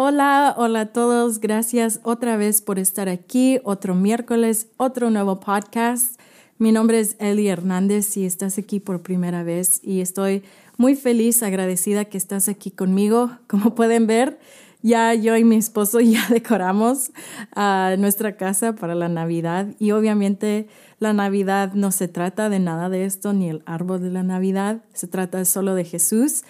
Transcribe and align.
Hola, 0.00 0.54
hola 0.56 0.82
a 0.82 0.86
todos. 0.92 1.40
Gracias 1.40 1.98
otra 2.04 2.36
vez 2.36 2.62
por 2.62 2.78
estar 2.78 3.08
aquí. 3.08 3.58
Otro 3.64 3.96
miércoles, 3.96 4.68
otro 4.76 5.10
nuevo 5.10 5.40
podcast. 5.40 6.20
Mi 6.56 6.70
nombre 6.70 7.00
es 7.00 7.16
Eli 7.18 7.48
Hernández 7.48 8.16
y 8.16 8.24
estás 8.24 8.58
aquí 8.58 8.78
por 8.78 9.02
primera 9.02 9.42
vez 9.42 9.80
y 9.82 10.00
estoy 10.00 10.44
muy 10.76 10.94
feliz, 10.94 11.42
agradecida 11.42 12.04
que 12.04 12.16
estás 12.16 12.48
aquí 12.48 12.70
conmigo. 12.70 13.38
Como 13.48 13.74
pueden 13.74 14.06
ver, 14.06 14.38
ya 14.82 15.14
yo 15.14 15.36
y 15.36 15.42
mi 15.42 15.56
esposo 15.56 15.98
ya 16.00 16.28
decoramos 16.28 17.10
uh, 17.56 17.98
nuestra 17.98 18.36
casa 18.36 18.76
para 18.76 18.94
la 18.94 19.08
Navidad 19.08 19.66
y 19.80 19.90
obviamente 19.90 20.68
la 21.00 21.12
Navidad 21.12 21.72
no 21.74 21.90
se 21.90 22.06
trata 22.06 22.48
de 22.48 22.60
nada 22.60 22.88
de 22.88 23.04
esto 23.04 23.32
ni 23.32 23.50
el 23.50 23.64
árbol 23.66 24.00
de 24.00 24.10
la 24.10 24.22
Navidad, 24.22 24.80
se 24.92 25.08
trata 25.08 25.44
solo 25.44 25.74
de 25.74 25.82
Jesús. 25.82 26.44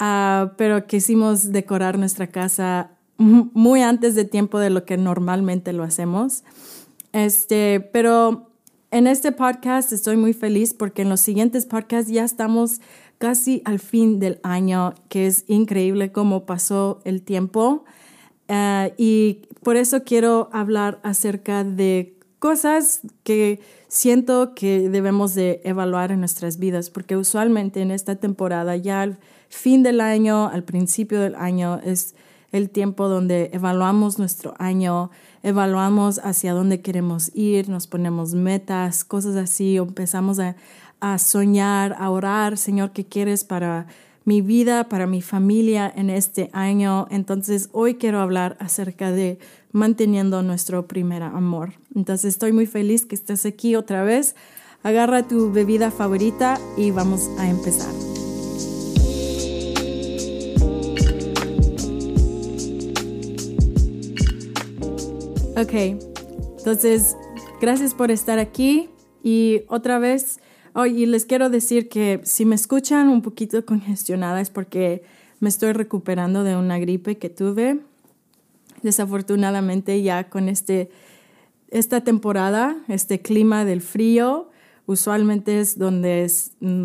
Uh, 0.00 0.50
pero 0.56 0.86
quisimos 0.86 1.52
decorar 1.52 1.98
nuestra 1.98 2.26
casa 2.26 2.90
muy 3.16 3.82
antes 3.82 4.14
de 4.14 4.24
tiempo 4.24 4.58
de 4.58 4.70
lo 4.70 4.84
que 4.84 4.96
normalmente 4.96 5.72
lo 5.72 5.84
hacemos. 5.84 6.42
Este, 7.12 7.80
pero 7.92 8.50
en 8.90 9.06
este 9.06 9.30
podcast 9.32 9.92
estoy 9.92 10.16
muy 10.16 10.32
feliz 10.32 10.74
porque 10.74 11.02
en 11.02 11.08
los 11.08 11.20
siguientes 11.20 11.66
podcasts 11.66 12.10
ya 12.10 12.24
estamos 12.24 12.80
casi 13.18 13.62
al 13.64 13.78
fin 13.78 14.18
del 14.18 14.40
año, 14.42 14.94
que 15.08 15.26
es 15.26 15.44
increíble 15.46 16.12
cómo 16.12 16.44
pasó 16.44 17.00
el 17.04 17.22
tiempo. 17.22 17.84
Uh, 18.48 18.92
y 18.98 19.48
por 19.62 19.76
eso 19.76 20.02
quiero 20.04 20.50
hablar 20.52 21.00
acerca 21.02 21.64
de 21.64 22.18
cosas 22.38 23.00
que 23.22 23.60
siento 23.94 24.54
que 24.56 24.90
debemos 24.90 25.36
de 25.36 25.60
evaluar 25.62 26.10
en 26.10 26.18
nuestras 26.18 26.58
vidas, 26.58 26.90
porque 26.90 27.16
usualmente 27.16 27.80
en 27.80 27.92
esta 27.92 28.16
temporada 28.16 28.74
ya 28.74 29.16
fin 29.48 29.84
del 29.84 30.00
año, 30.00 30.48
al 30.48 30.64
principio 30.64 31.20
del 31.20 31.36
año, 31.36 31.78
es 31.84 32.16
el 32.50 32.70
tiempo 32.70 33.06
donde 33.08 33.50
evaluamos 33.52 34.18
nuestro 34.18 34.54
año, 34.58 35.12
evaluamos 35.44 36.18
hacia 36.18 36.54
dónde 36.54 36.80
queremos 36.80 37.30
ir, 37.36 37.68
nos 37.68 37.86
ponemos 37.86 38.34
metas, 38.34 39.04
cosas 39.04 39.36
así, 39.36 39.76
empezamos 39.76 40.40
a, 40.40 40.56
a 40.98 41.18
soñar, 41.18 41.94
a 41.96 42.10
orar, 42.10 42.58
Señor, 42.58 42.90
¿qué 42.90 43.06
quieres 43.06 43.44
para 43.44 43.86
mi 44.24 44.40
vida, 44.40 44.88
para 44.88 45.06
mi 45.06 45.22
familia 45.22 45.92
en 45.94 46.10
este 46.10 46.50
año? 46.52 47.06
Entonces, 47.10 47.68
hoy 47.72 47.94
quiero 47.94 48.20
hablar 48.20 48.56
acerca 48.60 49.10
de 49.10 49.38
manteniendo 49.72 50.42
nuestro 50.42 50.86
primer 50.86 51.22
amor. 51.22 51.74
Entonces, 51.94 52.34
estoy 52.34 52.52
muy 52.52 52.66
feliz 52.66 53.06
que 53.06 53.14
estés 53.14 53.46
aquí 53.46 53.76
otra 53.76 54.04
vez. 54.04 54.34
Agarra 54.82 55.26
tu 55.26 55.52
bebida 55.52 55.90
favorita 55.90 56.58
y 56.76 56.90
vamos 56.90 57.28
a 57.38 57.48
empezar. 57.48 57.92
Ok, 65.56 65.72
entonces 66.58 67.16
gracias 67.60 67.94
por 67.94 68.10
estar 68.10 68.40
aquí 68.40 68.90
y 69.22 69.62
otra 69.68 70.00
vez, 70.00 70.40
oh, 70.74 70.86
y 70.86 71.06
les 71.06 71.24
quiero 71.24 71.50
decir 71.50 71.88
que 71.88 72.20
si 72.24 72.44
me 72.44 72.54
escuchan 72.54 73.08
un 73.08 73.22
poquito 73.22 73.64
congestionada 73.64 74.40
es 74.40 74.50
porque 74.50 75.02
me 75.40 75.48
estoy 75.48 75.72
recuperando 75.72 76.44
de 76.44 76.56
una 76.56 76.78
gripe 76.78 77.18
que 77.18 77.30
tuve. 77.30 77.80
Desafortunadamente 78.82 80.02
ya 80.02 80.28
con 80.28 80.48
este, 80.48 80.90
esta 81.70 82.02
temporada, 82.02 82.76
este 82.88 83.20
clima 83.20 83.64
del 83.64 83.80
frío, 83.80 84.50
usualmente 84.86 85.60
es 85.60 85.78
donde 85.78 86.30
mm, 86.60 86.84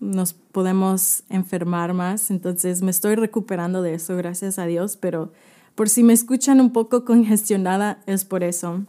nos 0.00 0.32
podemos 0.32 1.24
enfermar 1.28 1.94
más. 1.94 2.30
Entonces 2.30 2.82
me 2.82 2.90
estoy 2.90 3.14
recuperando 3.14 3.82
de 3.82 3.94
eso, 3.94 4.16
gracias 4.16 4.58
a 4.58 4.66
Dios, 4.66 4.96
pero 4.96 5.32
por 5.74 5.88
si 5.88 6.02
me 6.02 6.12
escuchan 6.12 6.60
un 6.60 6.72
poco 6.72 7.04
congestionada, 7.06 8.02
es 8.06 8.24
por 8.24 8.42
eso. 8.42 8.84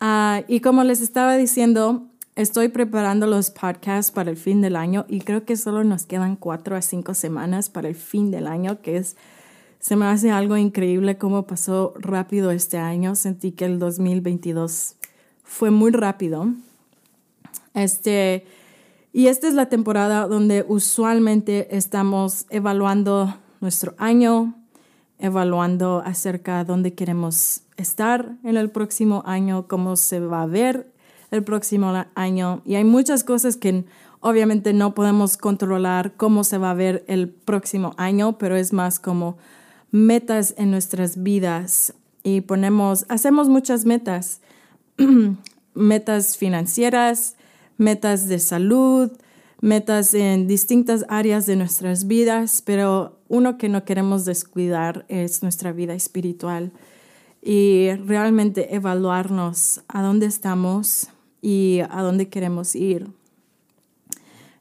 Uh, 0.00 0.44
y 0.46 0.60
como 0.60 0.84
les 0.84 1.00
estaba 1.00 1.36
diciendo, 1.36 2.07
estoy 2.38 2.68
preparando 2.68 3.26
los 3.26 3.50
podcasts 3.50 4.12
para 4.12 4.30
el 4.30 4.36
fin 4.36 4.60
del 4.60 4.76
año 4.76 5.04
y 5.08 5.22
creo 5.22 5.44
que 5.44 5.56
solo 5.56 5.82
nos 5.82 6.06
quedan 6.06 6.36
cuatro 6.36 6.76
a 6.76 6.82
cinco 6.82 7.12
semanas 7.14 7.68
para 7.68 7.88
el 7.88 7.96
fin 7.96 8.30
del 8.30 8.46
año, 8.46 8.80
que 8.80 8.96
es, 8.96 9.16
se 9.80 9.96
me 9.96 10.06
hace 10.06 10.30
algo 10.30 10.56
increíble 10.56 11.18
cómo 11.18 11.48
pasó 11.48 11.94
rápido 11.96 12.52
este 12.52 12.78
año. 12.78 13.16
Sentí 13.16 13.50
que 13.50 13.64
el 13.64 13.80
2022 13.80 14.94
fue 15.42 15.72
muy 15.72 15.90
rápido. 15.90 16.46
Este, 17.74 18.46
y 19.12 19.26
esta 19.26 19.48
es 19.48 19.54
la 19.54 19.68
temporada 19.68 20.28
donde 20.28 20.64
usualmente 20.68 21.76
estamos 21.76 22.46
evaluando 22.50 23.34
nuestro 23.60 23.94
año, 23.98 24.54
evaluando 25.18 26.04
acerca 26.06 26.58
de 26.58 26.66
dónde 26.66 26.94
queremos 26.94 27.62
estar 27.76 28.36
en 28.44 28.56
el 28.56 28.70
próximo 28.70 29.24
año, 29.26 29.66
cómo 29.66 29.96
se 29.96 30.20
va 30.20 30.42
a 30.42 30.46
ver 30.46 30.97
el 31.30 31.44
próximo 31.44 31.92
año. 32.14 32.62
Y 32.64 32.76
hay 32.76 32.84
muchas 32.84 33.24
cosas 33.24 33.56
que 33.56 33.84
obviamente 34.20 34.72
no 34.72 34.94
podemos 34.94 35.36
controlar 35.36 36.14
cómo 36.16 36.44
se 36.44 36.58
va 36.58 36.70
a 36.70 36.74
ver 36.74 37.04
el 37.06 37.28
próximo 37.28 37.94
año, 37.96 38.38
pero 38.38 38.56
es 38.56 38.72
más 38.72 38.98
como 38.98 39.36
metas 39.90 40.54
en 40.56 40.70
nuestras 40.70 41.22
vidas. 41.22 41.94
Y 42.22 42.40
ponemos, 42.42 43.06
hacemos 43.08 43.48
muchas 43.48 43.84
metas, 43.84 44.40
metas 45.74 46.36
financieras, 46.36 47.36
metas 47.76 48.28
de 48.28 48.38
salud, 48.38 49.10
metas 49.60 50.14
en 50.14 50.46
distintas 50.46 51.04
áreas 51.08 51.46
de 51.46 51.56
nuestras 51.56 52.06
vidas, 52.06 52.62
pero 52.64 53.18
uno 53.28 53.58
que 53.58 53.68
no 53.68 53.84
queremos 53.84 54.24
descuidar 54.24 55.04
es 55.08 55.42
nuestra 55.42 55.72
vida 55.72 55.94
espiritual 55.94 56.72
y 57.42 57.92
realmente 58.04 58.74
evaluarnos 58.74 59.82
a 59.88 60.02
dónde 60.02 60.26
estamos 60.26 61.08
y 61.40 61.80
a 61.90 62.02
dónde 62.02 62.28
queremos 62.28 62.74
ir. 62.74 63.08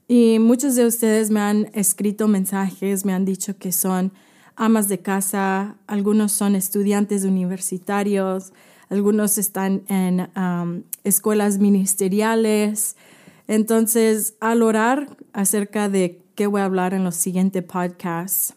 Y 0.07 0.39
muchos 0.39 0.75
de 0.75 0.85
ustedes 0.85 1.31
me 1.31 1.41
han 1.41 1.69
escrito 1.73 2.27
mensajes, 2.27 3.03
me 3.03 3.13
han 3.13 3.25
dicho 3.25 3.57
que 3.57 3.71
son 3.71 4.13
amas 4.55 4.88
de 4.88 4.99
casa, 4.99 5.75
algunos 5.85 6.31
son 6.31 6.55
estudiantes 6.55 7.25
universitarios, 7.25 8.53
algunos 8.89 9.38
están 9.38 9.83
en 9.89 10.29
escuelas 11.03 11.57
ministeriales, 11.57 12.95
entonces, 13.47 14.35
al 14.41 14.61
orar 14.61 15.15
acerca 15.31 15.88
de 15.88 16.21
qué 16.35 16.47
voy 16.47 16.61
a 16.61 16.65
hablar 16.65 16.94
en 16.94 17.03
los 17.03 17.15
siguientes 17.15 17.63
podcasts, 17.63 18.55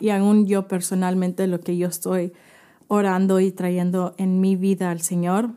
y 0.00 0.08
aún 0.08 0.46
yo 0.46 0.68
personalmente 0.68 1.46
lo 1.46 1.60
que 1.60 1.76
yo 1.76 1.88
estoy 1.88 2.32
orando 2.88 3.40
y 3.40 3.50
trayendo 3.50 4.14
en 4.16 4.40
mi 4.40 4.56
vida 4.56 4.90
al 4.90 5.00
Señor, 5.00 5.50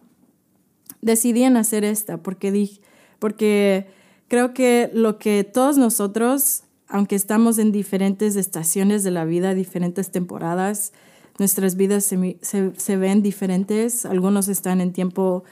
decidí 1.02 1.44
en 1.44 1.58
hacer 1.58 1.84
esta 1.84 2.18
porque, 2.18 2.52
dije, 2.52 2.82
porque 3.20 3.88
creo 4.28 4.54
que 4.54 4.90
lo 4.94 5.18
que 5.18 5.44
todos 5.44 5.78
nosotros, 5.78 6.64
aunque 6.88 7.16
estamos 7.16 7.58
en 7.58 7.72
diferentes 7.72 8.36
estaciones 8.36 9.04
de 9.04 9.12
la 9.12 9.26
vida, 9.26 9.54
diferentes 9.54 10.12
temporadas, 10.12 10.94
nuestras 11.40 11.76
vidas 11.76 12.04
se, 12.04 12.38
se, 12.42 12.74
se 12.76 12.98
ven 12.98 13.22
diferentes. 13.22 14.06
Algunos 14.06 14.48
están 14.48 14.82
en 14.82 14.92
tiempo 14.92 15.44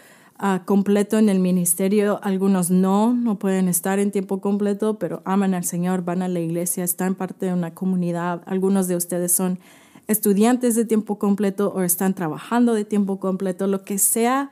completo 0.65 1.17
en 1.17 1.29
el 1.29 1.39
ministerio, 1.39 2.19
algunos 2.21 2.69
no, 2.69 3.13
no 3.13 3.39
pueden 3.39 3.69
estar 3.69 3.99
en 3.99 4.11
tiempo 4.11 4.41
completo, 4.41 4.99
pero 4.99 5.21
aman 5.23 5.53
al 5.53 5.63
Señor, 5.63 6.03
van 6.03 6.21
a 6.21 6.27
la 6.27 6.41
iglesia, 6.41 6.83
están 6.83 7.15
parte 7.15 7.45
de 7.45 7.53
una 7.53 7.73
comunidad, 7.73 8.41
algunos 8.45 8.89
de 8.89 8.97
ustedes 8.97 9.31
son 9.31 9.59
estudiantes 10.07 10.75
de 10.75 10.83
tiempo 10.83 11.17
completo 11.17 11.71
o 11.73 11.81
están 11.81 12.13
trabajando 12.13 12.73
de 12.73 12.83
tiempo 12.83 13.17
completo, 13.19 13.65
lo 13.67 13.83
que 13.85 13.97
sea, 13.97 14.51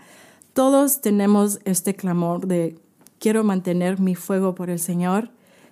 todos 0.53 1.01
tenemos 1.01 1.59
este 1.65 1.95
clamor 1.95 2.47
de 2.47 2.77
quiero 3.19 3.43
mantener 3.43 3.99
mi 3.99 4.15
fuego 4.15 4.55
por 4.55 4.69
el 4.69 4.79
Señor 4.79 5.31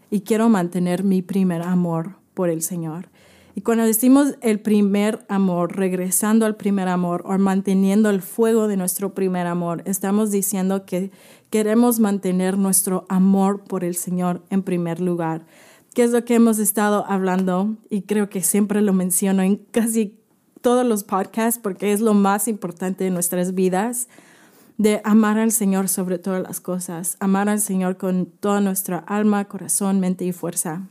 y 0.09 0.22
quiero 0.22 0.50
mantener 0.50 1.03
mi 1.03 1.22
primer 1.22 1.62
amor 1.62 2.16
por 2.34 2.50
el 2.50 2.62
Señor. 2.62 3.09
Y 3.53 3.62
cuando 3.62 3.84
decimos 3.84 4.36
el 4.42 4.59
primer 4.59 5.25
amor, 5.28 5.75
regresando 5.75 6.45
al 6.45 6.56
primer 6.56 6.88
amor 6.88 7.22
o 7.25 7.38
manteniendo 7.38 8.10
el 8.10 8.22
fuego 8.22 8.68
de 8.68 8.78
nuestro 8.78 9.13
primer 9.13 9.45
amor, 9.45 9.83
estamos 9.86 10.31
diciendo 10.31 10.86
que 10.86 11.12
queremos 11.50 12.00
mantener 12.00 12.57
nuestro 12.57 13.06
amor 13.10 13.63
por 13.66 13.84
el 13.84 13.95
Señor 13.95 14.42
en 14.50 14.63
primer 14.63 15.01
lugar, 15.01 15.45
que 15.94 16.04
es 16.04 16.12
lo 16.12 16.24
que 16.24 16.36
hemos 16.36 16.60
estado 16.60 17.06
hablando 17.07 17.75
y 17.89 18.04
creo 18.04 18.30
que 18.30 18.42
siempre 18.42 18.81
lo 18.81 18.94
menciono 18.94 19.44
en 19.44 19.57
casi 19.57 20.18
todos 20.62 20.86
los 20.86 21.04
podcasts 21.04 21.60
porque 21.62 21.92
es 21.92 22.00
lo 22.00 22.13
más 22.13 22.48
importante 22.48 23.04
de 23.04 23.10
nuestras 23.10 23.54
vidas, 23.54 24.07
de 24.81 25.00
amar 25.04 25.38
al 25.38 25.51
Señor 25.51 25.89
sobre 25.89 26.18
todas 26.18 26.42
las 26.42 26.60
cosas, 26.60 27.16
amar 27.19 27.50
al 27.50 27.62
Señor 27.62 27.98
con 27.98 28.25
toda 28.25 28.62
nuestra 28.62 28.98
alma, 28.98 29.45
corazón, 29.45 30.00
mente 30.00 30.25
y 30.25 30.31
fuerza. 30.31 30.88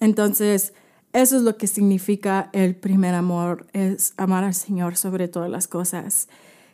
Entonces, 0.00 0.74
eso 1.14 1.38
es 1.38 1.44
lo 1.44 1.56
que 1.56 1.66
significa 1.66 2.50
el 2.52 2.74
primer 2.74 3.14
amor, 3.14 3.66
es 3.72 4.12
amar 4.18 4.44
al 4.44 4.52
Señor 4.52 4.98
sobre 4.98 5.28
todas 5.28 5.48
las 5.48 5.66
cosas. 5.66 6.28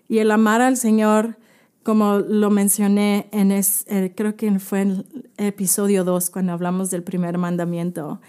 Y 0.09 0.19
el 0.19 0.33
amar 0.33 0.63
al 0.63 0.77
Señor, 0.77 1.37
como 1.85 2.19
lo 2.19 2.51
mencioné 2.51 3.29
en, 3.31 3.53
eh, 3.53 4.13
creo 4.17 4.35
que 4.35 4.59
fue 4.59 4.81
en 4.81 4.91
el 5.37 5.47
episodio 5.47 6.03
2 6.03 6.31
cuando 6.31 6.55
hablamos 6.55 6.91
del 6.91 7.05
primer 7.05 7.39
mandamiento, 7.39 8.21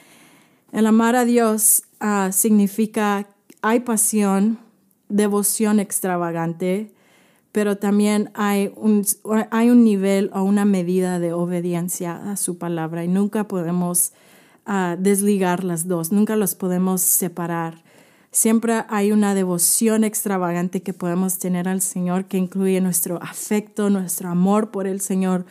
El 0.71 0.85
amar 0.85 1.15
a 1.15 1.25
Dios 1.25 1.81
ah, 1.99 2.29
significa 2.31 3.25
hay 3.63 3.79
pasión, 3.79 4.59
devoción 5.07 5.79
extravagante, 5.79 6.91
pero 7.51 7.77
también 7.77 8.31
hay 8.35 8.71
un, 8.75 9.05
hay 9.51 9.69
un 9.69 9.83
nivel 9.83 10.29
o 10.33 10.43
una 10.43 10.65
medida 10.65 11.19
de 11.19 11.33
obediencia 11.33 12.31
a 12.31 12.37
su 12.37 12.57
palabra 12.57 13.03
y 13.03 13.07
nunca 13.07 13.47
podemos 13.47 14.13
ah, 14.65 14.95
desligar 14.99 15.63
las 15.63 15.87
dos, 15.87 16.11
nunca 16.11 16.35
los 16.35 16.55
podemos 16.55 17.01
separar. 17.01 17.83
Siempre 18.31 18.83
hay 18.89 19.11
una 19.11 19.33
devoción 19.33 20.03
extravagante 20.03 20.83
que 20.83 20.93
podemos 20.93 21.39
tener 21.39 21.67
al 21.67 21.81
Señor 21.81 22.25
que 22.25 22.37
incluye 22.37 22.79
nuestro 22.79 23.21
afecto, 23.23 23.89
nuestro 23.89 24.29
amor 24.29 24.69
por 24.69 24.85
el 24.85 25.01
Señor, 25.01 25.45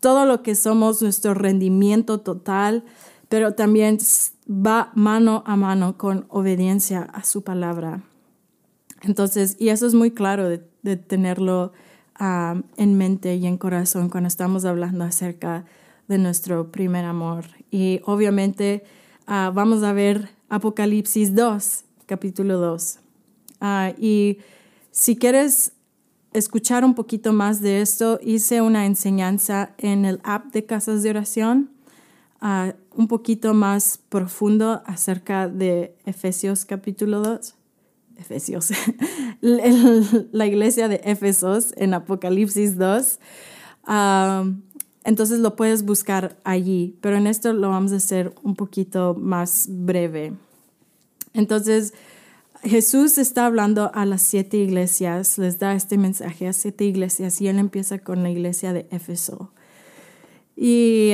todo 0.00 0.26
lo 0.26 0.42
que 0.42 0.56
somos, 0.56 1.00
nuestro 1.00 1.34
rendimiento 1.34 2.18
total, 2.18 2.84
pero 3.28 3.54
también 3.54 3.98
va 4.48 4.90
mano 4.94 5.44
a 5.46 5.54
mano 5.56 5.96
con 5.96 6.26
obediencia 6.28 7.02
a 7.02 7.22
su 7.22 7.42
palabra. 7.42 8.02
Entonces, 9.02 9.56
y 9.60 9.68
eso 9.68 9.86
es 9.86 9.94
muy 9.94 10.10
claro 10.10 10.48
de, 10.48 10.67
tenerlo 10.82 11.72
ah, 12.14 12.60
en 12.76 12.96
mente 12.96 13.36
y 13.36 13.46
en 13.46 13.58
corazón 13.58 14.08
cuando 14.08 14.28
estamos 14.28 14.64
hablando 14.64 15.04
acerca 15.04 15.64
de 16.06 16.18
nuestro 16.18 16.70
primer 16.70 17.04
amor. 17.04 17.44
Y 17.70 18.00
obviamente 18.04 18.84
ah, 19.26 19.50
vamos 19.54 19.82
a 19.82 19.92
ver 19.92 20.30
Apocalipsis 20.48 21.34
2, 21.34 21.84
capítulo 22.06 22.58
2. 22.58 22.98
Ah, 23.60 23.92
y 23.98 24.38
si 24.90 25.16
quieres 25.16 25.72
escuchar 26.32 26.84
un 26.84 26.94
poquito 26.94 27.32
más 27.32 27.60
de 27.60 27.80
esto, 27.80 28.18
hice 28.22 28.62
una 28.62 28.86
enseñanza 28.86 29.74
en 29.78 30.04
el 30.04 30.20
app 30.24 30.46
de 30.52 30.64
Casas 30.64 31.02
de 31.02 31.10
Oración, 31.10 31.70
un 32.40 33.08
poquito 33.08 33.52
más 33.52 33.98
profundo 34.08 34.82
acerca 34.86 35.48
de 35.48 35.96
Efesios 36.04 36.64
capítulo 36.64 37.20
2. 37.20 37.57
Efesios, 38.18 38.70
la 39.40 40.46
iglesia 40.46 40.88
de 40.88 41.00
Éfesos 41.04 41.72
en 41.76 41.94
Apocalipsis 41.94 42.76
2. 42.76 43.18
entonces 45.04 45.38
lo 45.38 45.56
puedes 45.56 45.84
buscar 45.84 46.36
allí, 46.44 46.96
pero 47.00 47.16
en 47.16 47.26
esto 47.26 47.52
lo 47.52 47.70
vamos 47.70 47.92
a 47.92 47.96
hacer 47.96 48.34
un 48.42 48.54
poquito 48.54 49.14
más 49.14 49.66
breve. 49.68 50.34
Entonces, 51.32 51.94
Jesús 52.62 53.18
está 53.18 53.46
hablando 53.46 53.92
a 53.94 54.04
las 54.04 54.22
siete 54.22 54.56
iglesias, 54.56 55.38
les 55.38 55.58
da 55.58 55.74
este 55.74 55.96
mensaje 55.96 56.48
a 56.48 56.52
siete 56.52 56.84
iglesias 56.84 57.40
y 57.40 57.46
él 57.46 57.58
empieza 57.58 58.00
con 58.00 58.22
la 58.22 58.30
iglesia 58.30 58.72
de 58.72 58.86
Éfeso. 58.90 59.52
Y 60.56 61.12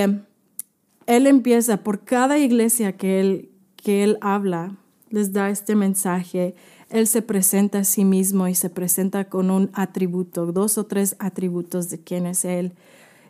él 1.07 1.27
empieza 1.27 1.83
por 1.83 2.05
cada 2.05 2.39
iglesia 2.39 2.97
que 2.97 3.21
él, 3.21 3.51
que 3.77 4.03
él 4.05 4.17
habla, 4.23 4.79
les 5.15 5.33
da 5.33 5.49
este 5.49 5.75
mensaje 5.75 6.55
él 6.95 7.09
se 7.09 7.23
presenta 7.23 7.81
a 7.81 7.85
sí 7.85 8.05
mismo 8.05 8.47
y 8.47 8.55
se 8.55 8.71
presenta 8.71 9.25
con 9.29 9.51
un 9.51 9.71
atributo, 9.73 10.53
dos 10.53 10.79
o 10.79 10.87
tres 10.87 11.17
atributos 11.19 11.91
de 11.91 11.99
quién 11.99 12.25
es 12.25 12.45
Él, 12.45 12.73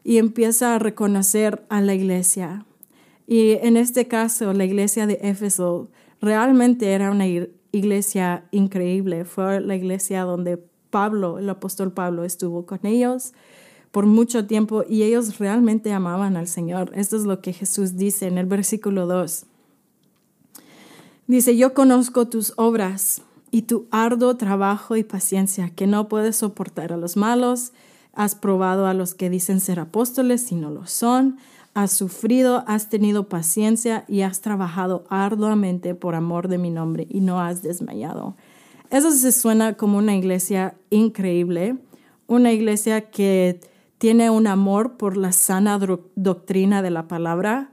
y 0.04 0.18
empieza 0.18 0.74
a 0.74 0.78
reconocer 0.78 1.64
a 1.70 1.80
la 1.80 1.94
iglesia. 1.94 2.66
Y 3.26 3.52
en 3.62 3.78
este 3.78 4.06
caso, 4.06 4.52
la 4.52 4.66
iglesia 4.66 5.06
de 5.06 5.18
Éfeso 5.22 5.88
realmente 6.20 6.92
era 6.92 7.10
una 7.10 7.26
iglesia 7.26 8.44
increíble. 8.50 9.24
Fue 9.24 9.60
la 9.60 9.76
iglesia 9.76 10.24
donde 10.24 10.58
Pablo, 10.90 11.38
el 11.38 11.48
apóstol 11.48 11.90
Pablo, 11.90 12.24
estuvo 12.24 12.66
con 12.66 12.84
ellos 12.84 13.32
por 13.92 14.04
mucho 14.04 14.46
tiempo 14.46 14.84
y 14.86 15.04
ellos 15.04 15.38
realmente 15.38 15.90
amaban 15.92 16.36
al 16.36 16.48
Señor. 16.48 16.90
Esto 16.94 17.16
es 17.16 17.24
lo 17.24 17.40
que 17.40 17.54
Jesús 17.54 17.96
dice 17.96 18.26
en 18.26 18.36
el 18.36 18.44
versículo 18.44 19.06
2. 19.06 19.46
Dice, 21.26 21.56
yo 21.56 21.72
conozco 21.72 22.28
tus 22.28 22.52
obras 22.56 23.22
y 23.50 23.62
tu 23.62 23.86
arduo 23.90 24.36
trabajo 24.36 24.96
y 24.96 25.04
paciencia, 25.04 25.70
que 25.70 25.86
no 25.86 26.08
puedes 26.08 26.36
soportar 26.36 26.92
a 26.92 26.98
los 26.98 27.16
malos, 27.16 27.72
has 28.12 28.34
probado 28.34 28.86
a 28.86 28.94
los 28.94 29.14
que 29.14 29.30
dicen 29.30 29.60
ser 29.60 29.80
apóstoles 29.80 30.52
y 30.52 30.54
no 30.54 30.70
lo 30.70 30.86
son, 30.86 31.38
has 31.72 31.92
sufrido, 31.92 32.62
has 32.66 32.88
tenido 32.88 33.28
paciencia 33.28 34.04
y 34.06 34.20
has 34.20 34.40
trabajado 34.40 35.04
arduamente 35.08 35.94
por 35.94 36.14
amor 36.14 36.48
de 36.48 36.58
mi 36.58 36.70
nombre 36.70 37.06
y 37.08 37.20
no 37.20 37.40
has 37.40 37.62
desmayado. 37.62 38.36
Eso 38.90 39.10
se 39.10 39.32
suena 39.32 39.74
como 39.74 39.98
una 39.98 40.14
iglesia 40.14 40.76
increíble, 40.90 41.76
una 42.26 42.52
iglesia 42.52 43.10
que 43.10 43.60
tiene 43.98 44.30
un 44.30 44.46
amor 44.46 44.96
por 44.96 45.16
la 45.16 45.32
sana 45.32 45.78
doctrina 46.14 46.82
de 46.82 46.90
la 46.90 47.08
palabra, 47.08 47.70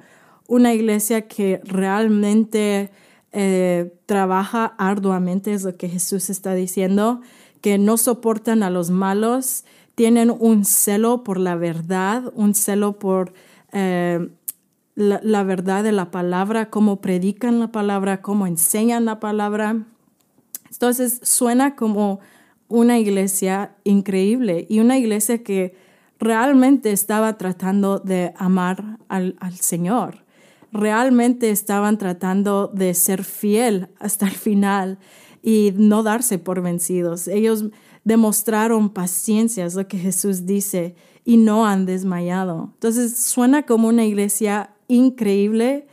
una 0.47 0.73
iglesia 0.73 1.27
que 1.27 1.61
realmente 1.63 2.91
eh, 3.33 3.93
trabaja 4.05 4.65
arduamente, 4.77 5.53
es 5.53 5.63
lo 5.63 5.77
que 5.77 5.87
Jesús 5.87 6.29
está 6.29 6.53
diciendo, 6.53 7.21
que 7.61 7.77
no 7.77 7.97
soportan 7.97 8.63
a 8.63 8.69
los 8.69 8.89
malos, 8.89 9.63
tienen 9.95 10.35
un 10.37 10.65
celo 10.65 11.23
por 11.23 11.39
la 11.39 11.55
verdad, 11.55 12.31
un 12.35 12.53
celo 12.55 12.99
por 12.99 13.33
eh, 13.71 14.29
la, 14.95 15.43
verdad 15.43 15.83
de 15.83 15.91
la 15.93 16.11
palabra, 16.11 16.69
cómo 16.69 16.99
predican 16.99 17.59
la 17.59 17.71
palabra, 17.71 18.21
cómo 18.21 18.47
enseñan 18.47 19.05
la 19.05 19.19
palabra. 19.19 19.85
Entonces 20.69 21.21
suena 21.23 21.75
como 21.75 22.19
una 22.67 22.99
iglesia 22.99 23.75
increíble 23.83 24.65
y 24.69 24.79
una 24.79 24.97
iglesia 24.97 25.43
que 25.43 25.75
realmente 26.19 26.91
estaba 26.91 27.37
tratando 27.37 27.99
de 27.99 28.33
amar 28.37 28.97
al 29.07 29.55
Señor 29.59 30.23
realmente 30.71 31.51
estaban 31.51 31.97
tratando 31.97 32.67
de 32.73 32.93
ser 32.93 33.23
fiel 33.23 33.89
hasta 33.99 34.25
el 34.25 34.33
final 34.33 34.99
y 35.41 35.73
no 35.75 36.03
darse 36.03 36.39
por 36.39 36.61
vencidos. 36.61 37.27
Ellos 37.27 37.65
demostraron 38.03 38.89
paciencia, 38.89 39.65
es 39.65 39.75
lo 39.75 39.87
que 39.87 39.97
Jesús 39.97 40.45
dice, 40.45 40.95
y 41.23 41.37
no 41.37 41.65
han 41.67 41.85
desmayado. 41.85 42.71
Entonces 42.73 43.17
suena 43.17 43.63
como 43.63 43.87
una 43.87 44.05
iglesia 44.05 44.71
increíble 44.87 45.87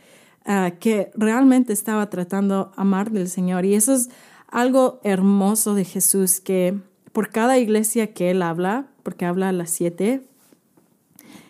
ah, 0.45 0.71
que 0.79 1.11
realmente 1.15 1.73
estaba 1.73 2.09
tratando 2.09 2.71
amar 2.75 3.11
del 3.11 3.29
Señor. 3.29 3.65
Y 3.65 3.75
eso 3.75 3.93
es 3.93 4.09
algo 4.47 4.99
hermoso 5.03 5.75
de 5.75 5.85
Jesús, 5.85 6.39
que 6.39 6.77
por 7.11 7.29
cada 7.29 7.57
iglesia 7.59 8.13
que 8.13 8.31
Él 8.31 8.41
habla, 8.41 8.87
porque 9.03 9.25
habla 9.25 9.49
a 9.49 9.53
las 9.53 9.69
siete, 9.69 10.23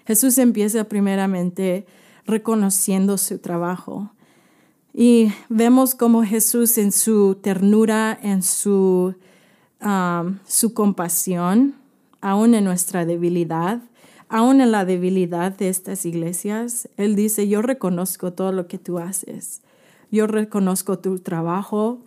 Jesús 0.06 0.38
empieza 0.38 0.86
primeramente 0.86 1.86
reconociendo 2.26 3.18
su 3.18 3.40
trabajo. 3.40 4.12
Y 4.94 5.32
vemos 5.50 5.96
como 5.96 6.24
Jesús 6.24 6.78
en 6.78 6.92
su 6.92 7.36
ternura, 7.36 8.18
en 8.22 8.42
su, 8.44 9.16
um, 9.82 10.38
su 10.48 10.74
compasión, 10.74 11.76
aún 12.22 12.54
en 12.54 12.66
nuestra 12.66 13.06
debilidad, 13.06 13.82
aún 14.28 14.62
en 14.62 14.72
la 14.72 14.86
debilidad 14.86 15.56
de 15.56 15.70
estas 15.70 16.06
iglesias, 16.06 16.90
Él 16.98 17.16
dice, 17.16 17.48
yo 17.48 17.62
reconozco 17.62 18.34
todo 18.34 18.52
lo 18.52 18.68
que 18.68 18.78
tú 18.78 19.00
haces, 19.00 19.62
yo 20.12 20.28
reconozco 20.28 21.00
tu 21.00 21.20
trabajo, 21.20 22.00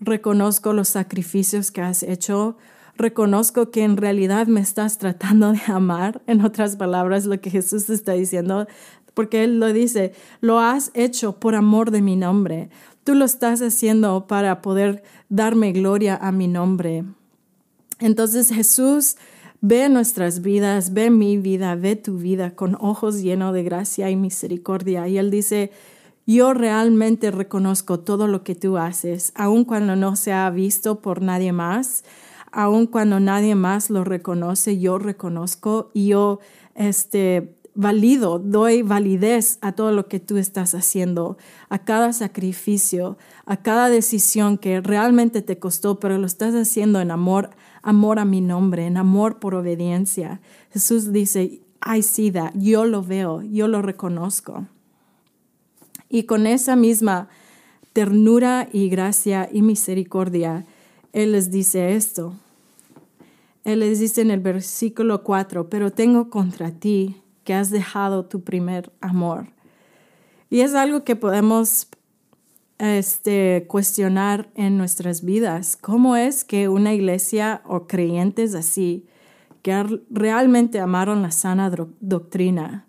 reconozco 0.00 0.72
los 0.72 0.88
sacrificios 0.88 1.70
que 1.70 1.82
has 1.82 2.02
hecho, 2.02 2.56
reconozco 2.96 3.70
que 3.70 3.84
en 3.84 3.96
realidad 3.96 4.48
me 4.48 4.60
estás 4.60 4.98
tratando 4.98 5.52
de 5.52 5.60
amar. 5.68 6.20
En 6.26 6.44
otras 6.44 6.76
palabras, 6.76 7.24
lo 7.26 7.40
que 7.40 7.50
Jesús 7.50 7.88
está 7.90 8.12
diciendo, 8.12 8.66
porque 9.18 9.42
Él 9.42 9.58
lo 9.58 9.72
dice, 9.72 10.12
lo 10.40 10.60
has 10.60 10.92
hecho 10.94 11.40
por 11.40 11.56
amor 11.56 11.90
de 11.90 12.02
mi 12.02 12.14
nombre. 12.14 12.70
Tú 13.02 13.16
lo 13.16 13.24
estás 13.24 13.60
haciendo 13.62 14.28
para 14.28 14.62
poder 14.62 15.02
darme 15.28 15.72
gloria 15.72 16.14
a 16.14 16.30
mi 16.30 16.46
nombre. 16.46 17.02
Entonces 17.98 18.50
Jesús 18.50 19.16
ve 19.60 19.88
nuestras 19.88 20.40
vidas, 20.40 20.92
ve 20.92 21.10
mi 21.10 21.36
vida, 21.36 21.74
ve 21.74 21.96
tu 21.96 22.18
vida 22.18 22.54
con 22.54 22.76
ojos 22.78 23.20
llenos 23.20 23.52
de 23.54 23.64
gracia 23.64 24.08
y 24.08 24.14
misericordia. 24.14 25.08
Y 25.08 25.18
Él 25.18 25.32
dice, 25.32 25.72
yo 26.24 26.54
realmente 26.54 27.32
reconozco 27.32 27.98
todo 27.98 28.28
lo 28.28 28.44
que 28.44 28.54
tú 28.54 28.78
haces, 28.78 29.32
aun 29.34 29.64
cuando 29.64 29.96
no 29.96 30.14
se 30.14 30.32
ha 30.32 30.48
visto 30.50 31.00
por 31.00 31.22
nadie 31.22 31.50
más, 31.50 32.04
aun 32.52 32.86
cuando 32.86 33.18
nadie 33.18 33.56
más 33.56 33.90
lo 33.90 34.04
reconoce, 34.04 34.78
yo 34.78 34.96
reconozco 34.96 35.90
y 35.92 36.06
yo 36.06 36.38
este, 36.76 37.57
valido, 37.78 38.40
doy 38.40 38.82
validez 38.82 39.58
a 39.60 39.70
todo 39.70 39.92
lo 39.92 40.08
que 40.08 40.18
tú 40.18 40.36
estás 40.36 40.74
haciendo, 40.74 41.38
a 41.68 41.78
cada 41.78 42.12
sacrificio, 42.12 43.16
a 43.46 43.58
cada 43.58 43.88
decisión 43.88 44.58
que 44.58 44.80
realmente 44.80 45.42
te 45.42 45.60
costó, 45.60 46.00
pero 46.00 46.18
lo 46.18 46.26
estás 46.26 46.54
haciendo 46.56 47.00
en 47.00 47.12
amor, 47.12 47.50
amor 47.82 48.18
a 48.18 48.24
mi 48.24 48.40
nombre, 48.40 48.86
en 48.86 48.96
amor 48.96 49.38
por 49.38 49.54
obediencia. 49.54 50.40
Jesús 50.72 51.12
dice, 51.12 51.60
I 51.86 52.02
see 52.02 52.32
that, 52.32 52.50
yo 52.56 52.84
lo 52.84 53.04
veo, 53.04 53.42
yo 53.42 53.68
lo 53.68 53.80
reconozco. 53.80 54.66
Y 56.08 56.24
con 56.24 56.48
esa 56.48 56.74
misma 56.74 57.28
ternura 57.92 58.68
y 58.72 58.88
gracia 58.88 59.48
y 59.52 59.62
misericordia, 59.62 60.66
Él 61.12 61.30
les 61.30 61.52
dice 61.52 61.94
esto. 61.94 62.34
Él 63.62 63.78
les 63.80 64.00
dice 64.00 64.22
en 64.22 64.32
el 64.32 64.40
versículo 64.40 65.22
4, 65.22 65.70
pero 65.70 65.92
tengo 65.92 66.28
contra 66.28 66.72
ti 66.72 67.22
que 67.48 67.54
has 67.54 67.70
dejado 67.70 68.26
tu 68.26 68.44
primer 68.44 68.92
amor. 69.00 69.46
Y 70.50 70.60
es 70.60 70.74
algo 70.74 71.02
que 71.02 71.16
podemos 71.16 71.88
este, 72.76 73.64
cuestionar 73.66 74.50
en 74.54 74.76
nuestras 74.76 75.24
vidas. 75.24 75.78
Cómo 75.80 76.14
es 76.14 76.44
que 76.44 76.68
una 76.68 76.92
iglesia 76.92 77.62
o 77.64 77.86
creyentes 77.86 78.54
así, 78.54 79.06
que 79.62 79.82
realmente 80.10 80.78
amaron 80.78 81.22
la 81.22 81.30
sana 81.30 81.72
doctrina, 82.00 82.86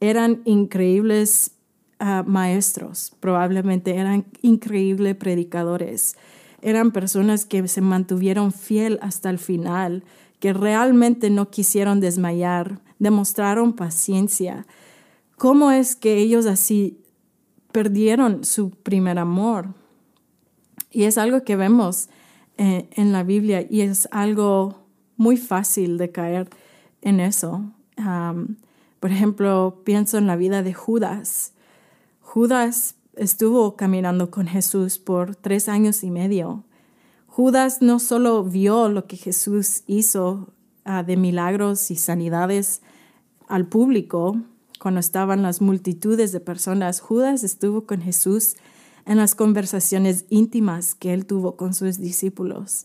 eran 0.00 0.42
increíbles 0.46 1.52
ah, 2.00 2.24
maestros, 2.26 3.14
probablemente 3.20 3.94
eran 3.94 4.24
increíbles 4.40 5.14
predicadores, 5.14 6.16
eran 6.60 6.90
personas 6.90 7.46
que 7.46 7.68
se 7.68 7.82
mantuvieron 7.82 8.50
fiel 8.50 8.98
hasta 9.00 9.30
el 9.30 9.38
final, 9.38 10.02
que 10.42 10.52
realmente 10.52 11.30
no 11.30 11.50
quisieron 11.50 12.00
desmayar, 12.00 12.80
demostraron 12.98 13.74
paciencia. 13.74 14.66
¿Cómo 15.38 15.70
es 15.70 15.94
que 15.94 16.16
ellos 16.16 16.46
así 16.46 16.98
perdieron 17.70 18.42
su 18.42 18.70
primer 18.70 19.20
amor? 19.20 19.68
Y 20.90 21.04
es 21.04 21.16
algo 21.16 21.44
que 21.44 21.54
vemos 21.54 22.08
eh, 22.58 22.88
en 22.90 23.12
la 23.12 23.22
Biblia 23.22 23.64
y 23.70 23.82
es 23.82 24.08
algo 24.10 24.82
muy 25.16 25.36
fácil 25.36 25.96
de 25.96 26.10
caer 26.10 26.50
en 27.02 27.20
eso. 27.20 27.62
por 28.98 29.12
ejemplo, 29.12 29.82
pienso 29.84 30.18
en 30.18 30.26
la 30.26 30.34
vida 30.34 30.64
de 30.64 30.74
Judas. 30.74 31.52
Judas 32.20 32.96
estuvo 33.14 33.76
caminando 33.76 34.32
con 34.32 34.48
Jesús 34.48 34.98
por 34.98 35.36
tres 35.36 35.68
años 35.68 36.02
y 36.02 36.10
medio 36.10 36.64
Judas 37.32 37.80
no 37.80 37.98
solo 37.98 38.44
vio 38.44 38.90
lo 38.90 39.06
que 39.06 39.16
Jesús 39.16 39.84
hizo 39.86 40.52
ah, 40.84 41.02
de 41.02 41.16
milagros 41.16 41.90
y 41.90 41.96
sanidades 41.96 42.82
al 43.48 43.66
público 43.66 44.36
cuando 44.78 45.00
estaban 45.00 45.40
las 45.40 45.62
multitudes 45.62 46.32
de 46.32 46.40
personas, 46.40 47.00
Judas 47.00 47.42
estuvo 47.42 47.86
con 47.86 48.02
Jesús 48.02 48.56
en 49.06 49.16
las 49.16 49.34
conversaciones 49.34 50.26
íntimas 50.28 50.94
que 50.94 51.14
él 51.14 51.24
tuvo 51.24 51.56
con 51.56 51.72
sus 51.72 51.96
discípulos. 51.96 52.84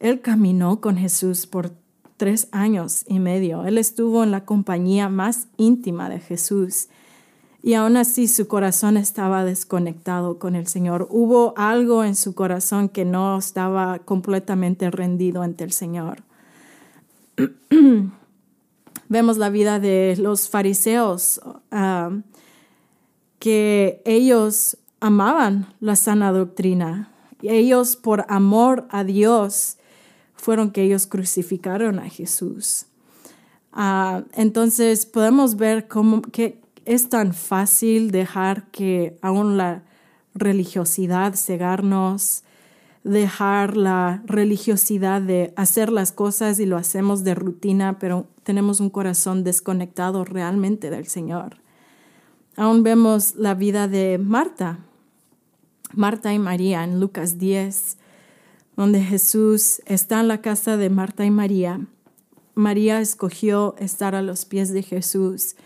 Él 0.00 0.20
caminó 0.20 0.80
con 0.80 0.96
Jesús 0.96 1.46
por 1.46 1.70
tres 2.16 2.48
años 2.50 3.04
y 3.06 3.20
medio. 3.20 3.66
Él 3.66 3.78
estuvo 3.78 4.24
en 4.24 4.32
la 4.32 4.44
compañía 4.44 5.08
más 5.08 5.46
íntima 5.58 6.10
de 6.10 6.18
Jesús 6.18 6.88
y 7.62 7.74
aún 7.74 7.96
así 7.96 8.28
su 8.28 8.46
corazón 8.46 8.96
estaba 8.96 9.44
desconectado 9.44 10.38
con 10.38 10.54
el 10.54 10.66
Señor. 10.66 11.08
Hubo 11.10 11.54
algo 11.56 12.04
en 12.04 12.14
su 12.14 12.34
corazón 12.34 12.88
que 12.88 13.04
no 13.04 13.38
estaba 13.38 13.98
completamente 14.00 14.90
rendido 14.90 15.42
ante 15.42 15.64
el 15.64 15.72
Señor. 15.72 16.22
Vemos 19.08 19.38
la 19.38 19.50
vida 19.50 19.78
de 19.78 20.16
los 20.18 20.48
fariseos, 20.48 21.40
ah, 21.70 22.10
que 23.38 24.02
ellos 24.04 24.78
amaban 25.00 25.74
la 25.80 25.96
sana 25.96 26.32
doctrina. 26.32 27.12
Ellos, 27.42 27.96
por 27.96 28.24
amor 28.28 28.86
a 28.90 29.04
Dios, 29.04 29.76
fueron 30.34 30.70
que 30.70 30.82
ellos 30.82 31.06
crucificaron 31.06 31.98
a 31.98 32.08
Jesús. 32.08 32.86
Ah, 33.72 34.22
entonces 34.32 35.06
podemos 35.06 35.56
ver 35.56 35.86
cómo, 35.86 36.22
que, 36.22 36.60
es 36.86 37.08
tan 37.08 37.34
fácil 37.34 38.10
dejar 38.10 38.70
que 38.70 39.18
aún 39.20 39.58
la 39.58 39.82
religiosidad 40.34 41.34
cegarnos, 41.34 42.44
dejar 43.02 43.76
la 43.76 44.22
religiosidad 44.24 45.20
de 45.20 45.52
hacer 45.56 45.90
las 45.90 46.12
cosas 46.12 46.58
y 46.58 46.66
lo 46.66 46.76
hacemos 46.76 47.24
de 47.24 47.34
rutina, 47.34 47.98
pero 47.98 48.26
tenemos 48.42 48.80
un 48.80 48.90
corazón 48.90 49.44
desconectado 49.44 50.24
realmente 50.24 50.90
del 50.90 51.06
Señor. 51.06 51.58
Aún 52.56 52.82
vemos 52.82 53.34
la 53.34 53.54
vida 53.54 53.88
de 53.88 54.18
Marta, 54.18 54.78
Marta 55.92 56.32
y 56.32 56.38
María 56.38 56.84
en 56.84 57.00
Lucas 57.00 57.38
10, 57.38 57.98
donde 58.76 59.02
Jesús 59.02 59.82
está 59.86 60.20
en 60.20 60.28
la 60.28 60.40
casa 60.40 60.76
de 60.76 60.90
Marta 60.90 61.24
y 61.24 61.30
María. 61.30 61.80
María 62.54 63.00
escogió 63.00 63.74
estar 63.78 64.14
a 64.14 64.22
los 64.22 64.44
pies 64.44 64.72
de 64.72 64.82
Jesús 64.82 65.56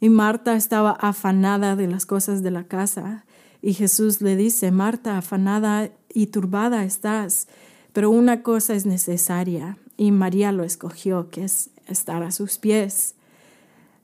y 0.00 0.08
Marta 0.08 0.56
estaba 0.56 0.92
afanada 0.92 1.76
de 1.76 1.86
las 1.86 2.06
cosas 2.06 2.42
de 2.42 2.50
la 2.50 2.64
casa. 2.64 3.24
Y 3.62 3.74
Jesús 3.74 4.20
le 4.20 4.36
dice, 4.36 4.70
Marta, 4.70 5.18
afanada 5.18 5.90
y 6.12 6.26
turbada 6.26 6.84
estás, 6.84 7.48
pero 7.92 8.10
una 8.10 8.42
cosa 8.42 8.74
es 8.74 8.86
necesaria. 8.86 9.78
Y 9.96 10.10
María 10.12 10.52
lo 10.52 10.64
escogió, 10.64 11.30
que 11.30 11.44
es 11.44 11.70
estar 11.86 12.22
a 12.22 12.30
sus 12.30 12.58
pies. 12.58 13.14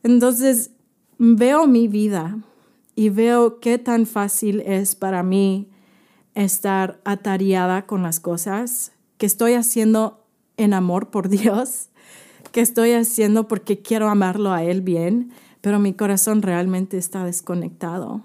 Entonces 0.03 0.71
veo 1.19 1.67
mi 1.67 1.89
vida 1.89 2.39
y 2.95 3.11
veo 3.11 3.61
qué 3.61 3.79
tan 3.79 4.07
fácil 4.07 4.61
es 4.61 4.95
para 4.95 5.23
mí 5.23 5.69
estar 6.35 7.01
atareada 7.05 7.87
con 7.87 8.03
las 8.03 8.21
cosas 8.21 8.93
que 9.19 9.27
estoy 9.27 9.55
haciendo 9.55 10.25
en 10.57 10.75
amor 10.75 11.11
por 11.11 11.29
Dios, 11.31 11.89
que 12.51 12.61
estoy 12.61 12.93
haciendo 12.93 13.49
porque 13.49 13.81
quiero 13.81 14.09
amarlo 14.09 14.53
a 14.53 14.65
Él 14.65 14.81
bien, 14.81 15.33
pero 15.63 15.79
mi 15.79 15.95
corazón 15.95 16.43
realmente 16.43 16.99
está 16.99 17.25
desconectado. 17.25 18.21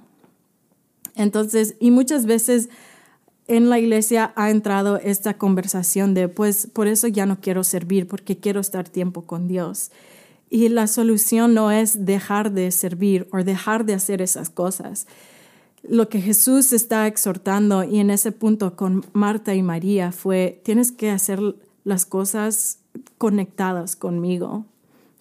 Entonces, 1.16 1.76
y 1.80 1.92
muchas 1.92 2.26
veces 2.26 2.68
en 3.48 3.70
la 3.70 3.80
iglesia 3.80 4.34
ha 4.36 4.50
entrado 4.50 4.98
esta 4.98 5.38
conversación 5.38 6.14
de, 6.14 6.28
pues, 6.28 6.68
por 6.68 6.88
eso 6.88 7.08
ya 7.08 7.26
no 7.26 7.40
quiero 7.40 7.64
servir, 7.64 8.08
porque 8.08 8.38
quiero 8.38 8.60
estar 8.60 8.90
tiempo 8.90 9.22
con 9.22 9.48
Dios. 9.48 9.92
Y 10.50 10.68
la 10.70 10.88
solución 10.88 11.54
no 11.54 11.72
es 11.72 12.06
dejar 12.06 12.52
de 12.52 12.72
servir 12.72 13.28
o 13.32 13.38
dejar 13.38 13.86
de 13.86 13.94
hacer 13.94 14.22
esas 14.22 14.50
cosas. 14.50 15.08
Lo 15.84 16.10
que 16.10 16.22
Jesús 16.22 16.74
está 16.74 17.08
exhortando 17.08 17.84
y 17.84 18.00
en 18.00 18.10
ese 18.10 18.32
punto 18.32 18.76
con 18.76 19.06
Marta 19.14 19.56
y 19.56 19.62
María 19.62 20.12
fue, 20.12 20.60
tienes 20.64 20.92
que 20.92 21.12
hacer 21.12 21.40
las 21.84 22.06
cosas 22.06 22.80
conectadas 23.18 23.96
conmigo. 23.96 24.66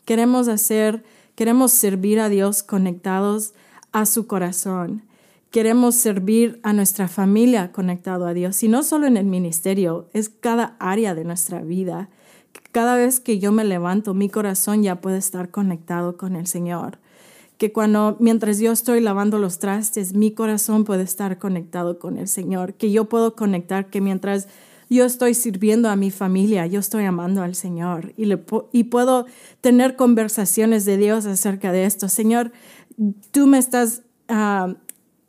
Queremos 0.04 0.48
hacer 0.48 1.04
Queremos 1.36 1.72
servir 1.72 2.18
a 2.18 2.30
Dios 2.30 2.62
conectados 2.62 3.52
a 3.92 4.06
su 4.06 4.26
corazón. 4.26 5.02
Queremos 5.50 5.94
servir 5.94 6.58
a 6.62 6.72
nuestra 6.72 7.08
familia 7.08 7.72
conectado 7.72 8.26
a 8.26 8.32
Dios. 8.32 8.62
Y 8.62 8.68
no 8.68 8.82
solo 8.82 9.06
en 9.06 9.18
el 9.18 9.26
ministerio, 9.26 10.08
es 10.14 10.30
cada 10.30 10.76
área 10.78 11.14
de 11.14 11.24
nuestra 11.24 11.60
vida. 11.60 12.08
Cada 12.72 12.96
vez 12.96 13.20
que 13.20 13.38
yo 13.38 13.52
me 13.52 13.64
levanto, 13.64 14.14
mi 14.14 14.30
corazón 14.30 14.82
ya 14.82 15.02
puede 15.02 15.18
estar 15.18 15.50
conectado 15.50 16.16
con 16.16 16.36
el 16.36 16.46
Señor. 16.46 16.98
Que 17.58 17.70
cuando, 17.70 18.16
mientras 18.18 18.58
yo 18.58 18.72
estoy 18.72 19.02
lavando 19.02 19.38
los 19.38 19.58
trastes, 19.58 20.14
mi 20.14 20.30
corazón 20.30 20.84
puede 20.84 21.02
estar 21.02 21.38
conectado 21.38 21.98
con 21.98 22.16
el 22.16 22.28
Señor. 22.28 22.72
Que 22.72 22.90
yo 22.90 23.10
puedo 23.10 23.36
conectar, 23.36 23.90
que 23.90 24.00
mientras 24.00 24.48
yo 24.88 25.04
estoy 25.04 25.34
sirviendo 25.34 25.88
a 25.88 25.96
mi 25.96 26.10
familia, 26.10 26.66
yo 26.66 26.80
estoy 26.80 27.04
amando 27.04 27.42
al 27.42 27.54
Señor 27.54 28.12
y, 28.16 28.26
le, 28.26 28.42
y 28.72 28.84
puedo 28.84 29.26
tener 29.60 29.96
conversaciones 29.96 30.84
de 30.84 30.96
Dios 30.96 31.26
acerca 31.26 31.72
de 31.72 31.84
esto. 31.84 32.08
Señor, 32.08 32.52
tú 33.32 33.46
me 33.46 33.58
estás 33.58 34.02
ah, 34.28 34.74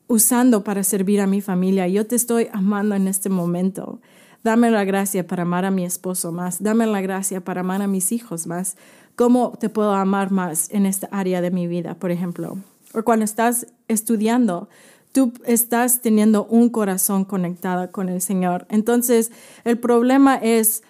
usando 0.08 0.64
para 0.64 0.84
servir 0.84 1.22
a 1.22 1.28
mi 1.28 1.42
familia, 1.42 1.88
yo 1.88 2.06
te 2.06 2.16
estoy 2.16 2.50
amando 2.52 2.96
en 2.96 3.08
este 3.08 3.30
momento. 3.30 4.00
Dame 4.44 4.70
la 4.70 4.86
gracia 4.86 5.26
para 5.26 5.44
amar 5.44 5.66
a 5.66 5.72
mi 5.72 5.84
esposo 5.84 6.32
más, 6.32 6.62
dame 6.62 6.86
la 6.86 7.02
gracia 7.02 7.44
para 7.44 7.62
amar 7.62 7.82
a 7.82 7.88
mis 7.88 8.12
hijos 8.12 8.48
más. 8.48 8.78
¿Cómo 9.16 9.54
te 9.60 9.70
puedo 9.70 9.94
amar 9.94 10.32
más 10.32 10.70
en 10.70 10.86
esta 10.86 11.08
área 11.12 11.42
de 11.42 11.50
mi 11.50 11.68
vida, 11.68 11.96
por 11.96 12.12
ejemplo? 12.12 12.60
O 12.94 13.04
cuando 13.04 13.26
estás 13.26 13.68
estudiando, 13.88 14.70
tú 15.18 15.34
estás 15.46 16.04
teniendo 16.04 16.46
un 16.46 16.70
corazón 16.70 17.26
conectado 17.26 17.92
con 17.92 18.08
el 18.08 18.22
Señor. 18.22 18.68
Entonces, 18.70 19.32
el 19.64 19.80
problema 19.80 20.36
es, 20.36 20.84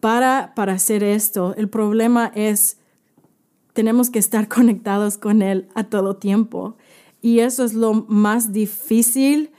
para, 0.00 0.54
para 0.56 0.72
hacer 0.72 1.04
esto, 1.04 1.54
el 1.58 1.68
problema 1.68 2.32
es, 2.34 2.78
tenemos 3.74 4.08
que 4.08 4.18
estar 4.18 4.48
conectados 4.56 5.18
con 5.18 5.42
Él 5.42 5.68
a 5.74 5.84
todo 5.84 6.16
tiempo. 6.16 6.78
Y 7.20 7.40
eso 7.40 7.62
es 7.62 7.74
lo 7.74 7.92
más 8.08 8.54
difícil, 8.54 9.50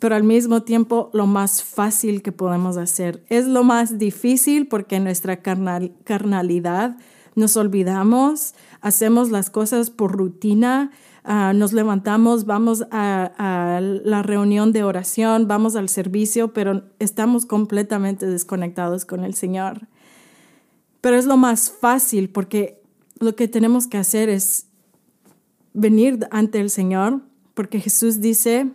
pero 0.00 0.16
al 0.16 0.24
mismo 0.24 0.64
tiempo 0.64 1.08
lo 1.12 1.28
más 1.28 1.62
fácil 1.62 2.22
que 2.22 2.32
podemos 2.32 2.76
hacer. 2.76 3.22
Es 3.28 3.46
lo 3.46 3.62
más 3.62 3.98
difícil 3.98 4.66
porque 4.66 4.98
nuestra 4.98 5.42
carnal, 5.42 5.92
carnalidad 6.02 6.96
nos 7.36 7.56
olvidamos, 7.56 8.54
hacemos 8.80 9.30
las 9.30 9.48
cosas 9.48 9.90
por 9.90 10.10
rutina, 10.10 10.90
Ah, 11.22 11.52
nos 11.54 11.72
levantamos, 11.72 12.46
vamos 12.46 12.84
a, 12.90 13.80
la 13.80 14.22
reunión 14.22 14.72
de 14.72 14.84
oración, 14.84 15.46
vamos 15.48 15.76
al 15.76 15.88
servicio, 15.88 16.52
pero 16.52 16.84
estamos 16.98 17.44
completamente 17.44 18.26
desconectados 18.26 19.04
con 19.04 19.24
el 19.24 19.34
Señor. 19.34 19.86
Pero 21.00 21.16
es 21.16 21.26
lo 21.26 21.36
más 21.36 21.70
fácil 21.70 22.30
porque 22.30 22.82
lo 23.18 23.36
que 23.36 23.48
tenemos 23.48 23.86
que 23.86 23.98
hacer 23.98 24.28
es 24.28 24.66
venir 25.74 26.26
ante 26.30 26.60
el 26.60 26.70
Señor, 26.70 27.20
porque 27.54 27.80
Jesús 27.80 28.20
dice, 28.20 28.70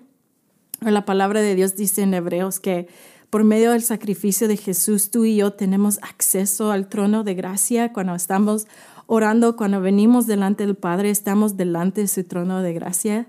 la 0.82 1.06
palabra 1.06 1.42
de 1.42 1.56
Dios 1.56 1.76
dice 1.76 2.04
en 2.04 2.14
Hebreos 2.14 2.60
que 2.60 2.88
por 3.32 3.44
medio 3.44 3.72
del 3.72 3.82
sacrificio 3.82 4.48
de 4.48 4.56
Jesús, 4.56 5.10
tú 5.10 5.26
y 5.26 5.38
yo 5.38 5.52
tenemos 5.52 5.98
acceso 6.04 6.72
al 6.72 6.88
trono 6.88 7.24
de 7.24 7.34
gracia 7.34 7.92
cuando 7.92 8.16
estamos 8.16 8.68
orando, 9.08 9.56
cuando 9.56 9.82
venimos 9.82 10.28
delante 10.28 10.66
del 10.66 10.76
Padre, 10.76 11.10
estamos 11.10 11.58
delante 11.58 12.02
de 12.02 12.08
su 12.08 12.24
trono 12.24 12.62
de 12.62 12.74
gracia. 12.74 13.28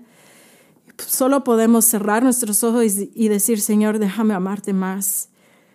solo 0.97 1.43
podemos 1.43 1.85
cerrar 1.85 2.23
nuestros 2.23 2.63
ojos 2.63 2.83
y 3.13 3.27
decir, 3.27 3.61
Señor, 3.61 3.99
déjame 3.99 4.33
amarte 4.33 4.73
más. 4.73 5.29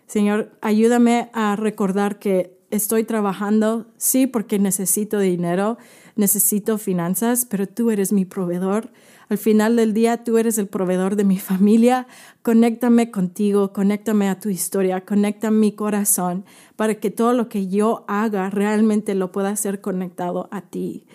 Señor, 0.06 0.52
ayúdame 0.61 1.30
a 1.32 1.56
recordar 1.56 2.18
que 2.18 2.59
estoy 2.71 3.04
trabajando, 3.04 3.87
sí, 3.97 4.26
porque 4.26 4.59
necesito 4.59 5.18
dinero, 5.18 5.78
necesito 6.16 6.78
finanzas, 6.78 7.47
pero 7.47 7.66
tú 7.66 7.90
eres 7.90 8.12
mi 8.12 8.25
proveedor. 8.25 8.90
Al 9.32 9.38
final 9.38 9.76
del 9.76 9.94
día, 9.94 10.24
tú 10.24 10.36
eres 10.36 10.58
el 10.58 10.66
proveedor 10.66 11.16
de 11.16 11.24
mi 11.24 11.38
familia. 11.38 12.06
Conéctame 12.42 13.10
contigo, 13.10 13.72
conéctame 13.72 14.28
a 14.28 14.38
tu 14.38 14.50
historia, 14.50 15.06
conecta 15.06 15.50
mi 15.50 15.72
corazón 15.72 16.44
para 16.76 16.96
que 16.96 17.10
todo 17.10 17.32
lo 17.32 17.48
que 17.48 17.66
yo 17.66 18.04
haga 18.08 18.50
realmente 18.50 19.14
lo 19.14 19.32
pueda 19.32 19.56
ser 19.56 19.80
conectado 19.80 20.50
a 20.50 20.60
ti. 20.60 21.06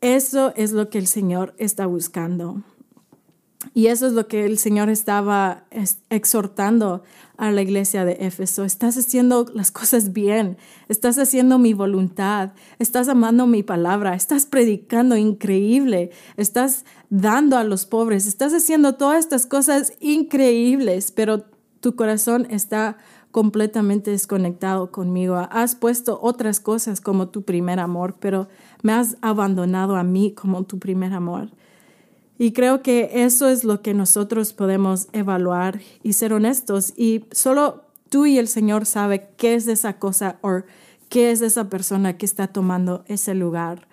Eso 0.00 0.52
es 0.54 0.70
lo 0.70 0.90
que 0.90 0.98
el 0.98 1.08
Señor 1.08 1.56
está 1.58 1.86
buscando. 1.86 2.62
Y 3.74 3.88
eso 3.88 4.06
es 4.06 4.14
lo 4.14 4.26
que 4.26 4.46
el 4.46 4.56
Señor 4.56 4.88
estaba 4.88 5.64
exhortando 6.08 7.02
a 7.36 7.50
la 7.50 7.60
iglesia 7.60 8.06
de 8.06 8.16
Éfeso. 8.20 8.64
Estás 8.64 8.96
haciendo 8.96 9.46
las 9.52 9.70
cosas 9.70 10.14
bien, 10.14 10.56
estás 10.88 11.18
haciendo 11.18 11.58
mi 11.58 11.74
voluntad, 11.74 12.52
estás 12.78 13.08
amando 13.08 13.46
mi 13.46 13.62
palabra, 13.62 14.14
estás 14.14 14.46
predicando 14.46 15.16
increíble, 15.16 16.10
estás 16.38 16.86
dando 17.10 17.58
a 17.58 17.64
los 17.64 17.86
pobres, 17.86 18.26
estás 18.26 18.54
haciendo 18.54 18.94
todas 18.94 19.18
estas 19.18 19.46
cosas 19.46 19.92
increíbles, 20.00 21.10
pero 21.10 21.44
tu 21.80 21.96
corazón 21.96 22.46
está 22.50 22.96
completamente 23.32 24.10
desconectado 24.10 24.90
conmigo. 24.90 25.36
Has 25.50 25.74
puesto 25.74 26.18
otras 26.22 26.60
cosas 26.60 27.00
como 27.00 27.28
tu 27.28 27.42
primer 27.42 27.80
amor, 27.80 28.16
pero 28.18 28.48
me 28.82 28.92
has 28.92 29.16
abandonado 29.20 29.96
a 29.96 30.04
mí 30.04 30.32
como 30.32 30.64
tu 30.64 30.78
primer 30.78 31.12
amor. 31.12 31.50
Y 32.38 32.52
creo 32.52 32.82
que 32.82 33.10
eso 33.12 33.48
es 33.48 33.64
lo 33.64 33.82
que 33.82 33.92
nosotros 33.92 34.52
podemos 34.52 35.08
evaluar 35.12 35.80
y 36.02 36.14
ser 36.14 36.32
honestos. 36.32 36.94
Y 36.96 37.26
solo 37.32 37.84
tú 38.08 38.24
y 38.26 38.38
el 38.38 38.48
Señor 38.48 38.86
sabe 38.86 39.28
qué 39.36 39.54
es 39.54 39.66
esa 39.66 39.98
cosa 39.98 40.38
o 40.40 40.62
qué 41.08 41.32
es 41.32 41.42
esa 41.42 41.68
persona 41.68 42.16
que 42.16 42.24
está 42.24 42.46
tomando 42.46 43.04
ese 43.08 43.34
lugar. 43.34 43.89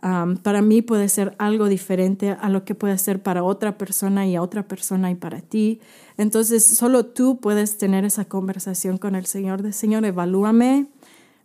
Para 0.00 0.62
mí 0.62 0.82
puede 0.82 1.08
ser 1.08 1.34
algo 1.38 1.68
diferente 1.68 2.30
a 2.30 2.48
lo 2.48 2.64
que 2.64 2.74
puede 2.74 2.98
ser 2.98 3.22
para 3.22 3.42
otra 3.42 3.76
persona 3.78 4.26
y 4.26 4.36
a 4.36 4.42
otra 4.42 4.68
persona 4.68 5.10
y 5.10 5.14
para 5.14 5.40
ti. 5.40 5.80
Entonces, 6.16 6.64
solo 6.64 7.06
tú 7.06 7.40
puedes 7.40 7.78
tener 7.78 8.04
esa 8.04 8.26
conversación 8.26 8.98
con 8.98 9.14
el 9.14 9.26
Señor 9.26 9.62
de 9.62 9.72
Señor, 9.72 10.04
evalúame. 10.04 10.86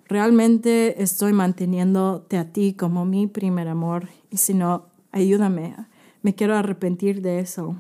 Realmente 0.08 1.02
estoy 1.02 1.34
manteniéndote 1.34 2.38
a 2.38 2.46
ti 2.46 2.74
como 2.74 3.06
mi 3.06 3.26
primer 3.28 3.68
amor 3.68 4.10
y 4.30 4.38
si 4.38 4.54
no, 4.54 4.86
ayúdame 5.12 5.76
me 6.24 6.34
quiero 6.34 6.56
arrepentir 6.56 7.22
de 7.22 7.40
eso. 7.40 7.76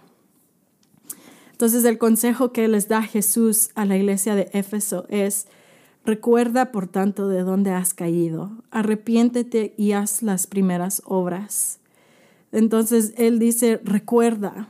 Entonces 1.51 1.83
el 1.85 1.97
consejo 1.97 2.51
que 2.51 2.67
les 2.67 2.87
da 2.87 3.01
Jesús 3.01 3.71
a 3.73 3.85
la 3.85 3.97
iglesia 3.97 4.35
de 4.35 4.49
Éfeso 4.53 5.05
es, 5.09 5.47
recuerda 6.05 6.71
por 6.71 6.87
tanto 6.87 7.27
de 7.27 7.43
dónde 7.43 7.71
has 7.71 7.93
caído, 7.93 8.51
arrepiéntete 8.71 9.73
y 9.77 9.93
haz 9.93 10.21
las 10.21 10.47
primeras 10.47 11.01
obras. 11.05 11.79
Entonces 12.51 13.13
él 13.17 13.39
dice, 13.39 13.81
recuerda. 13.83 14.69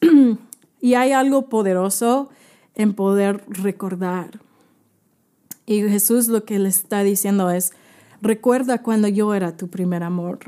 y 0.80 0.94
hay 0.94 1.12
algo 1.12 1.48
poderoso 1.48 2.30
en 2.74 2.94
poder 2.94 3.44
recordar. 3.48 4.40
Y 5.66 5.82
Jesús 5.82 6.26
lo 6.28 6.44
que 6.44 6.58
le 6.58 6.68
está 6.68 7.04
diciendo 7.04 7.50
es, 7.50 7.72
recuerda 8.20 8.82
cuando 8.82 9.06
yo 9.08 9.34
era 9.34 9.56
tu 9.56 9.68
primer 9.68 10.02
amor. 10.02 10.40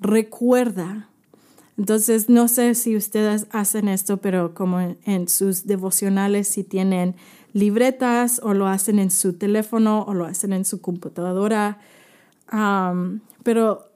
Recuerda 0.00 1.09
entonces, 1.80 2.28
no 2.28 2.46
sé 2.46 2.74
si 2.74 2.94
ustedes 2.94 3.46
hacen 3.52 3.88
esto, 3.88 4.18
pero 4.18 4.52
como 4.52 4.80
en, 4.80 5.28
sus 5.28 5.66
devocionales, 5.66 6.46
si 6.46 6.62
tienen 6.62 7.14
libretas 7.54 8.38
o 8.44 8.52
lo 8.52 8.66
hacen 8.66 8.98
en 8.98 9.10
su 9.10 9.32
teléfono 9.32 10.02
o 10.02 10.12
lo 10.12 10.26
hacen 10.26 10.52
en 10.52 10.66
su 10.66 10.82
computadora. 10.82 11.78
pero 13.42 13.86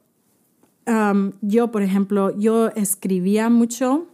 yo, 1.42 1.70
por 1.70 1.82
ejemplo, 1.82 2.35
yo 2.38 2.68
escribía 2.68 3.50
mucho 3.50 4.06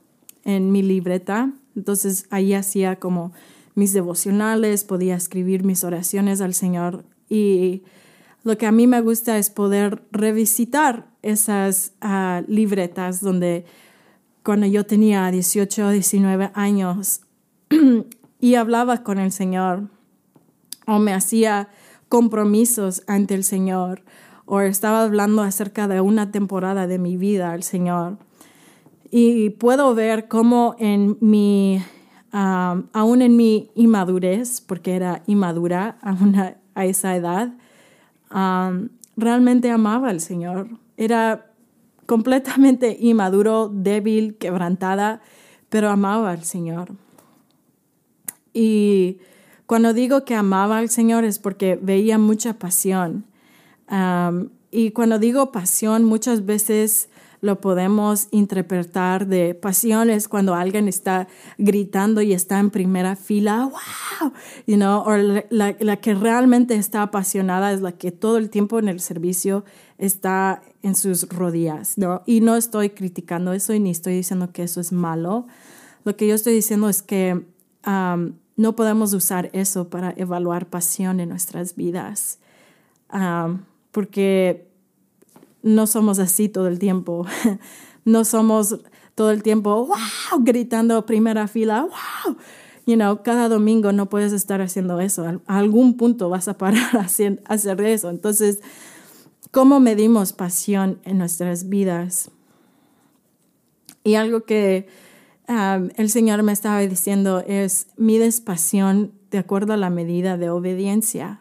en 0.42 0.72
mi 0.72 0.82
libreta, 0.82 1.52
entonces 1.76 2.26
ahí 2.30 2.54
hacía 2.54 2.96
como 2.96 3.30
mis 3.76 3.92
devocionales, 3.92 4.82
podía 4.82 5.14
escribir 5.14 5.62
mis 5.62 5.84
oraciones 5.84 6.40
al 6.40 6.54
Señor 6.54 7.04
y 7.28 7.84
lo 8.42 8.56
que 8.56 8.66
a 8.66 8.72
mí 8.72 8.86
me 8.86 9.00
gusta 9.00 9.38
es 9.38 9.50
poder 9.50 10.02
revisitar 10.12 11.06
esas 11.22 11.92
ah, 12.00 12.42
libretas 12.46 13.20
donde 13.20 13.64
cuando 14.42 14.66
yo 14.66 14.86
tenía 14.86 15.30
18 15.30 15.86
o 15.86 15.90
19 15.90 16.50
años 16.54 17.20
y 18.40 18.54
hablaba 18.54 19.02
con 19.02 19.18
el 19.18 19.32
Señor 19.32 19.88
o 20.86 20.98
me 20.98 21.12
hacía 21.12 21.68
compromisos 22.08 23.02
ante 23.06 23.34
el 23.34 23.44
Señor 23.44 24.02
o 24.46 24.60
estaba 24.60 25.04
hablando 25.04 25.42
acerca 25.42 25.86
de 25.86 26.00
una 26.00 26.32
temporada 26.32 26.86
de 26.86 26.98
mi 26.98 27.16
vida 27.16 27.52
al 27.52 27.62
Señor. 27.62 28.18
Y 29.10 29.50
puedo 29.50 29.94
ver 29.94 30.26
cómo 30.26 30.74
en 30.78 31.16
mi, 31.20 31.80
ah, 32.32 32.82
aún 32.92 33.22
en 33.22 33.36
mi 33.36 33.70
inmadurez, 33.76 34.60
porque 34.60 34.96
era 34.96 35.22
inmadura 35.26 35.98
a 36.74 36.84
esa 36.84 37.14
edad, 37.14 37.52
realmente 38.30 39.70
amaba 39.70 40.08
al 40.08 40.20
Señor. 40.20 40.68
Era 40.96 41.50
completamente 42.06 42.96
inmaduro, 42.98 43.68
débil, 43.72 44.36
quebrantada, 44.36 45.20
pero 45.68 45.90
amaba 45.90 46.30
al 46.32 46.44
Señor. 46.44 46.92
Y 48.52 49.18
cuando 49.66 49.92
digo 49.92 50.24
que 50.24 50.34
amaba 50.34 50.78
al 50.78 50.88
Señor 50.88 51.24
es 51.24 51.38
porque 51.38 51.78
veía 51.80 52.18
mucha 52.18 52.54
pasión. 52.54 53.24
y 54.72 54.90
cuando 54.92 55.18
digo 55.18 55.52
pasión, 55.52 56.04
muchas 56.04 56.46
veces 56.46 57.09
lo 57.40 57.60
podemos 57.60 58.28
interpretar 58.30 59.26
de 59.26 59.54
pasiones 59.54 60.28
cuando 60.28 60.54
alguien 60.54 60.88
está 60.88 61.26
gritando 61.56 62.20
y 62.20 62.32
está 62.32 62.58
en 62.58 62.70
primera 62.70 63.16
fila, 63.16 63.70
wow, 64.20 64.32
you 64.66 64.76
know, 64.76 65.02
o 65.06 65.16
la, 65.16 65.76
la, 65.78 65.96
que 65.96 66.14
realmente 66.14 66.74
está 66.74 67.02
apasionada 67.02 67.72
es 67.72 67.80
la 67.80 67.92
que 67.92 68.12
todo 68.12 68.36
el 68.36 68.50
tiempo 68.50 68.78
en 68.78 68.88
el 68.88 69.00
servicio 69.00 69.64
está 69.96 70.62
en 70.82 70.94
sus 70.94 71.28
rodillas, 71.28 71.96
¿no? 71.96 72.22
Y 72.26 72.40
no 72.40 72.56
estoy 72.56 72.90
criticando 72.90 73.52
eso 73.52 73.72
y 73.72 73.80
ni 73.80 73.90
estoy 73.90 74.14
diciendo 74.14 74.52
que 74.52 74.62
eso 74.62 74.80
es 74.80 74.92
malo. 74.92 75.46
Lo 76.04 76.16
que 76.16 76.26
yo 76.26 76.34
estoy 76.34 76.54
diciendo 76.54 76.88
es 76.88 77.02
que 77.02 77.44
um, 77.86 78.32
no 78.56 78.76
podemos 78.76 79.14
usar 79.14 79.48
eso 79.54 79.88
para 79.88 80.12
evaluar 80.16 80.66
pasión 80.66 81.20
en 81.20 81.30
nuestras 81.30 81.76
vidas, 81.76 82.38
um, 83.12 83.60
porque 83.92 84.69
no 85.62 85.86
somos 85.86 86.18
así 86.18 86.48
todo 86.48 86.68
el 86.68 86.78
tiempo. 86.78 87.26
no 88.04 88.24
somos 88.24 88.78
todo 89.14 89.30
el 89.30 89.42
tiempo, 89.42 89.86
wow, 89.86 90.42
gritando 90.42 91.04
primera 91.04 91.46
fila, 91.48 91.82
wow. 91.82 92.36
You 92.86 92.96
know, 92.96 93.22
cada 93.22 93.48
domingo 93.48 93.92
no 93.92 94.08
puedes 94.08 94.32
estar 94.32 94.60
haciendo 94.62 95.00
eso. 95.00 95.40
A 95.46 95.58
algún 95.58 95.96
punto 95.96 96.28
vas 96.28 96.48
a 96.48 96.56
parar 96.56 96.96
a 96.96 97.00
hacer 97.00 97.80
eso. 97.82 98.10
Entonces, 98.10 98.60
¿cómo 99.50 99.78
medimos 99.80 100.32
pasión 100.32 100.98
en 101.04 101.18
nuestras 101.18 101.68
vidas? 101.68 102.30
Y 104.02 104.14
algo 104.14 104.44
que 104.44 104.88
um, 105.48 105.90
el 105.96 106.10
Señor 106.10 106.42
me 106.42 106.52
estaba 106.52 106.80
diciendo 106.80 107.44
es, 107.46 107.88
mides 107.96 108.40
pasión 108.40 109.12
de 109.30 109.38
acuerdo 109.38 109.74
a 109.74 109.76
la 109.76 109.90
medida 109.90 110.36
de 110.36 110.50
obediencia. 110.50 111.39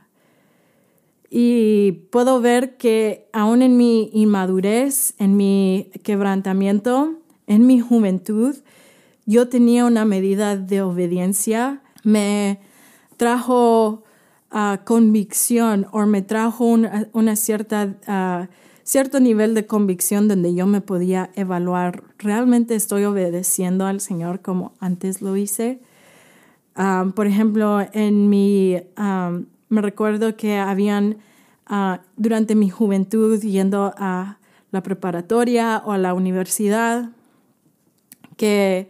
Y 1.30 2.08
puedo 2.12 2.42
ver 2.42 2.78
que 2.78 3.30
aún 3.34 3.62
en 3.62 3.78
mi 3.78 4.10
inmadurez, 4.14 5.14
en 5.20 5.38
mi 5.38 5.92
quebrantamiento, 6.04 7.20
en 7.46 7.68
mi 7.68 7.80
juventud, 7.80 8.56
yo 9.26 9.48
tenía 9.48 9.86
una 9.86 10.06
medida 10.06 10.58
de 10.58 10.82
obediencia. 10.82 11.82
Me 12.04 12.60
trajo 13.18 14.04
uh, 14.52 14.84
convicción 14.86 15.86
o 15.92 16.06
me 16.08 16.24
trajo 16.24 16.66
una, 16.66 17.36
cierta, 17.36 17.96
uh, 18.08 18.52
cierto 18.84 19.20
nivel 19.20 19.54
de 19.54 19.68
convicción 19.68 20.28
donde 20.28 20.56
yo 20.56 20.66
me 20.66 20.82
podía 20.82 21.30
evaluar, 21.36 22.04
¿realmente 22.18 22.74
estoy 22.74 23.04
obedeciendo 23.04 23.86
al 23.86 24.02
Señor 24.02 24.42
como 24.42 24.74
antes 24.80 25.22
lo 25.22 25.38
hice? 25.38 25.80
Um, 26.76 27.12
por 27.12 27.28
ejemplo, 27.28 27.86
en 27.94 28.30
mi 28.30 28.78
me 29.70 29.82
recuerdo 29.82 30.36
que 30.36 30.58
habían 30.58 31.18
ah, 31.66 32.02
durante 32.18 32.56
mi 32.56 32.70
juventud 32.70 33.40
yendo 33.40 33.94
a 33.98 34.40
la 34.72 34.84
preparatoria 34.84 35.82
o 35.86 35.92
a 35.92 35.98
la 35.98 36.14
universidad, 36.14 37.10
que 38.38 38.90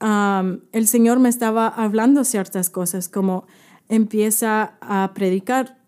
el 0.00 0.86
Señor 0.86 1.18
me 1.20 1.28
estaba 1.30 1.68
hablando 1.68 2.24
ciertas 2.24 2.68
cosas, 2.68 3.08
como 3.08 3.46
empieza 3.88 4.74
a 4.80 5.12
predicar 5.14 5.78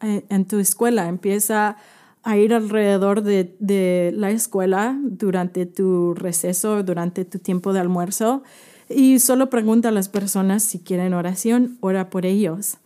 en 0.00 0.44
tu 0.46 0.58
escuela, 0.58 1.08
empieza 1.08 1.76
a 2.22 2.36
ir 2.36 2.54
alrededor 2.54 3.22
de, 3.22 3.56
de, 3.58 4.12
la 4.14 4.30
escuela 4.30 4.96
durante 5.02 5.66
tu 5.66 6.14
receso, 6.14 6.84
durante 6.84 7.24
tu 7.24 7.40
tiempo 7.40 7.72
de 7.72 7.80
almuerzo 7.80 8.44
y 8.94 9.18
solo 9.18 9.50
pregunta 9.50 9.88
a 9.88 9.92
las 9.92 10.08
personas 10.08 10.62
si 10.62 10.78
quieren 10.78 11.14
oración, 11.14 11.78
ora 11.80 12.10
por 12.10 12.26
ellos. 12.26 12.78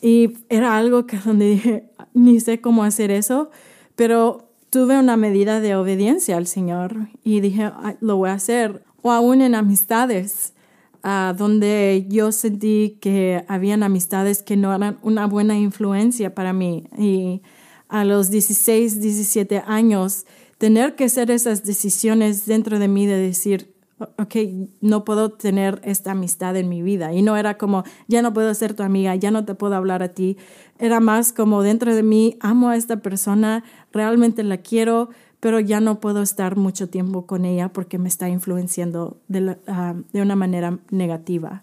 Y 0.00 0.34
era 0.48 0.76
algo 0.76 1.06
que 1.06 1.18
donde 1.18 1.90
ni 2.14 2.40
sé 2.40 2.60
cómo 2.60 2.84
hacer 2.84 3.10
eso, 3.10 3.50
pero 3.96 4.48
tuve 4.70 4.98
una 4.98 5.16
medida 5.16 5.60
de 5.60 5.76
obediencia 5.76 6.36
al 6.36 6.46
Señor 6.46 7.08
y 7.24 7.40
dije, 7.40 7.70
lo 8.00 8.16
voy 8.16 8.30
a 8.30 8.34
hacer. 8.34 8.82
O 9.02 9.12
aún 9.12 9.42
en 9.42 9.54
amistades, 9.54 10.52
uh, 11.04 11.34
donde 11.36 12.06
yo 12.08 12.32
sentí 12.32 12.98
que 13.00 13.44
habían 13.48 13.82
amistades 13.82 14.42
que 14.42 14.56
no 14.56 14.74
eran 14.74 14.98
una 15.02 15.26
buena 15.26 15.56
influencia 15.56 16.34
para 16.34 16.52
mí. 16.52 16.84
Y 16.98 17.42
a 17.88 18.04
los 18.04 18.30
16, 18.30 19.00
17 19.00 19.62
años, 19.66 20.26
tener 20.58 20.96
que 20.96 21.04
hacer 21.04 21.30
esas 21.30 21.64
decisiones 21.64 22.44
dentro 22.44 22.78
de 22.78 22.88
mí 22.88 23.06
de 23.06 23.18
decir, 23.18 23.77
ok, 23.98 24.34
no 24.80 25.04
puedo 25.04 25.30
tener 25.30 25.80
esta 25.84 26.12
amistad 26.12 26.56
en 26.56 26.68
mi 26.68 26.82
vida. 26.82 27.12
Y 27.12 27.22
no 27.22 27.36
era 27.36 27.58
como, 27.58 27.84
ya 28.06 28.22
no 28.22 28.32
puedo 28.32 28.52
ser 28.54 28.74
tu 28.74 28.82
amiga, 28.82 29.14
ya 29.16 29.30
no 29.30 29.44
te 29.44 29.54
puedo 29.54 29.74
hablar 29.74 30.02
a 30.02 30.08
ti. 30.08 30.36
Era 30.78 31.00
más 31.00 31.32
como 31.32 31.62
dentro 31.62 31.94
de 31.94 32.02
mí, 32.02 32.36
amo 32.40 32.68
a 32.68 32.76
esta 32.76 32.98
persona, 32.98 33.64
realmente 33.92 34.42
la 34.44 34.58
quiero, 34.58 35.10
pero 35.40 35.60
ya 35.60 35.80
no 35.80 36.00
puedo 36.00 36.22
estar 36.22 36.56
mucho 36.56 36.88
tiempo 36.88 37.26
con 37.26 37.44
ella 37.44 37.72
porque 37.72 37.98
me 37.98 38.08
está 38.08 38.28
influenciando 38.28 39.18
de, 39.28 39.56
ah, 39.66 39.94
una 40.14 40.36
manera 40.36 40.78
negativa. 40.90 41.62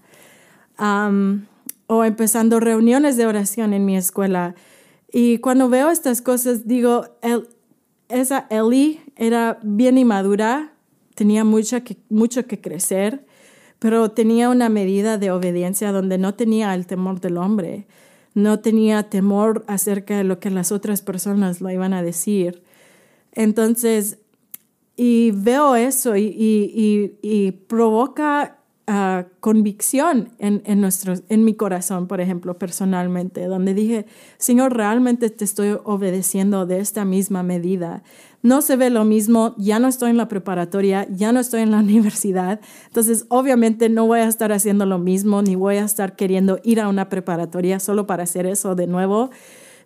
o 1.88 2.04
empezando 2.04 2.60
reuniones 2.60 3.15
de 3.15 3.28
oración 3.28 3.74
en 3.74 3.86
mi 3.86 3.95
escuela. 3.95 4.56
Y 5.12 5.38
cuando 5.38 5.69
veo 5.69 5.91
estas 5.91 6.21
cosas, 6.21 6.67
digo, 6.67 7.06
esa 8.10 8.48
Ellie 8.50 9.02
era 9.15 9.60
bien 9.62 9.98
inmadura, 9.98 10.74
tenía 11.15 11.43
mucho 11.43 11.84
que, 11.84 11.97
mucho 12.10 12.45
que 12.45 12.62
crecer, 12.62 13.25
pero 13.80 14.12
tenía 14.12 14.49
una 14.49 14.69
medida 14.69 15.17
de 15.17 15.32
obediencia 15.32 15.91
donde 15.91 16.17
no 16.17 16.36
tenía 16.36 16.73
el 16.73 16.86
temor 16.86 17.19
del 17.19 17.38
hombre, 17.38 17.88
no 18.34 18.60
tenía 18.60 19.10
temor 19.10 19.63
acerca 19.67 20.17
de 20.17 20.23
lo 20.25 20.39
que 20.39 20.49
las 20.49 20.71
otras 20.71 21.01
personas 21.01 21.62
lo 21.62 21.71
iban 21.71 21.93
a 21.93 22.04
decir. 22.04 22.63
Entonces, 23.32 24.19
y 24.97 25.32
veo 25.32 25.75
eso 25.75 26.15
y, 26.15 26.23
y, 26.23 27.17
y, 27.21 27.51
provoca 27.51 28.60
uh, 28.88 29.23
convicción 29.39 30.30
en, 30.39 30.62
en, 30.65 30.80
nuestro, 30.80 31.15
en 31.28 31.43
mi 31.43 31.54
corazón, 31.54 32.08
por 32.08 32.21
ejemplo, 32.21 32.58
personalmente, 32.58 33.45
donde 33.45 33.73
dije, 33.73 34.06
Señor, 34.38 34.75
realmente 34.75 35.30
te 35.30 35.43
estoy 35.43 35.78
obedeciendo 35.84 36.65
de 36.65 36.80
esta 36.80 37.04
misma 37.04 37.43
medida. 37.43 38.04
No 38.45 38.62
se 38.62 38.75
ve 38.75 38.91
lo 38.91 39.05
mismo, 39.05 39.55
ya 39.58 39.79
no 39.79 39.88
estoy 39.88 40.12
en 40.12 40.17
la 40.17 40.27
preparatoria, 40.27 41.08
ya 41.10 41.31
no 41.31 41.39
estoy 41.39 41.62
en 41.62 41.71
la 41.71 41.79
universidad, 41.79 42.60
entonces 42.86 43.25
obviamente 43.29 43.89
no 43.89 44.05
voy 44.05 44.19
a 44.19 44.27
estar 44.27 44.51
haciendo 44.51 44.86
lo 44.86 44.99
mismo, 44.99 45.41
ni 45.41 45.55
voy 45.55 45.77
a 45.77 45.84
estar 45.84 46.15
queriendo 46.15 46.60
ir 46.63 46.79
a 46.79 46.88
una 46.88 47.10
preparatoria 47.10 47.79
solo 47.79 48.05
para 48.05 48.21
hacer 48.21 48.45
eso 48.45 48.75
de 48.75 48.86
nuevo. 48.86 49.31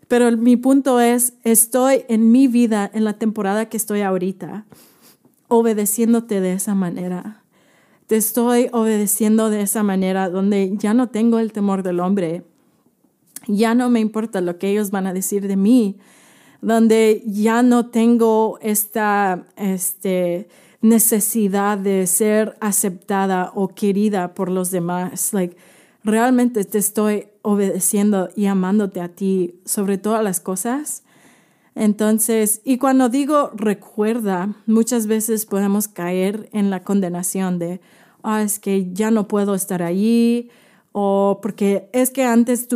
Pero 0.10 0.36
mi 0.36 0.58
punto 0.58 1.00
es, 1.00 1.36
estoy 1.46 2.04
en 2.10 2.34
mi 2.34 2.50
vida, 2.50 2.92
en 2.94 3.06
la 3.06 3.14
temporada 3.14 3.70
que 3.70 3.78
estoy 3.78 4.02
ahorita, 4.02 4.66
obedeciéndote 5.48 6.42
de 6.42 6.52
esa 6.52 6.76
manera. 6.76 7.44
Te 8.08 8.18
estoy 8.18 8.68
obedeciendo 8.74 9.50
de 9.50 9.62
esa 9.62 9.84
manera 9.84 10.30
donde 10.30 10.76
ya 10.76 10.94
no 10.94 11.08
tengo 11.08 11.40
el 11.40 11.54
temor 11.54 11.82
del 11.82 12.02
hombre. 12.02 12.44
Ya 13.48 13.74
no 13.74 13.90
me 13.90 14.02
importa 14.02 14.42
lo 14.42 14.58
que 14.58 14.70
ellos 14.70 14.92
van 14.92 15.08
a 15.08 15.14
decir 15.14 15.48
de 15.48 15.56
mí. 15.56 15.96
Donde 16.62 17.24
ya 17.26 17.64
no 17.64 17.88
tengo 17.88 18.60
esta 18.62 19.46
este, 19.56 20.48
necesidad 20.82 21.78
de 21.78 22.08
ser 22.08 22.58
aceptada 22.60 23.52
o 23.56 23.70
querida 23.70 24.34
por 24.34 24.50
los 24.50 24.72
demás. 24.72 25.34
Like, 25.34 25.56
realmente 26.04 26.64
te 26.66 26.78
estoy 26.78 27.28
obedeciendo 27.42 28.30
y 28.36 28.46
amándote 28.46 29.02
a 29.02 29.10
ti 29.10 29.62
sobre 29.66 29.98
todas 29.98 30.24
las 30.24 30.40
cosas. 30.40 31.04
Entonces, 31.76 32.62
y 32.66 32.78
cuando 32.78 33.10
digo 33.10 33.52
recuerda, 33.56 34.56
muchas 34.66 35.08
veces 35.08 35.46
podemos 35.46 35.88
caer 35.88 36.50
en 36.52 36.70
la 36.70 36.84
condenación 36.84 37.60
de, 37.60 37.80
ah, 38.24 38.42
es 38.42 38.60
que 38.60 38.92
ya 38.94 39.12
no 39.12 39.28
puedo 39.28 39.56
estar 39.56 39.82
allí, 39.82 40.50
o 40.92 41.40
porque 41.42 41.90
es 41.94 42.10
que 42.10 42.24
antes 42.24 42.68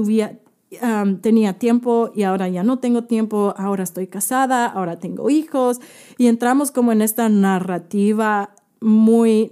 tenía 1.21 1.53
tiempo 1.59 2.11
y 2.15 2.23
ahora 2.23 2.49
ya 2.49 2.63
no 2.63 2.79
tengo 2.79 3.03
tiempo, 3.03 3.53
ahora 3.57 3.83
estoy 3.83 4.07
casada, 4.07 4.65
ahora 4.65 4.99
tengo 4.99 5.29
hijos, 5.29 5.79
y 6.17 6.27
entramos 6.27 6.71
como 6.71 6.91
en 6.91 7.01
esta 7.01 7.29
narrativa 7.29 8.55
muy 8.79 9.51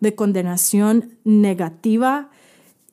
de 0.00 0.14
condenación 0.14 1.14
negativa 1.24 2.30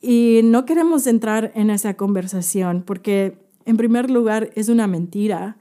y 0.02 0.42
no 0.44 0.66
queremos 0.66 1.08
entrar 1.08 1.52
en 1.56 1.70
esa 1.70 1.96
conversación 1.96 2.84
porque, 2.86 3.38
en 3.66 3.78
primer 3.78 4.12
lugar, 4.12 4.52
es 4.56 4.70
una 4.70 4.88
mentira. 4.88 5.58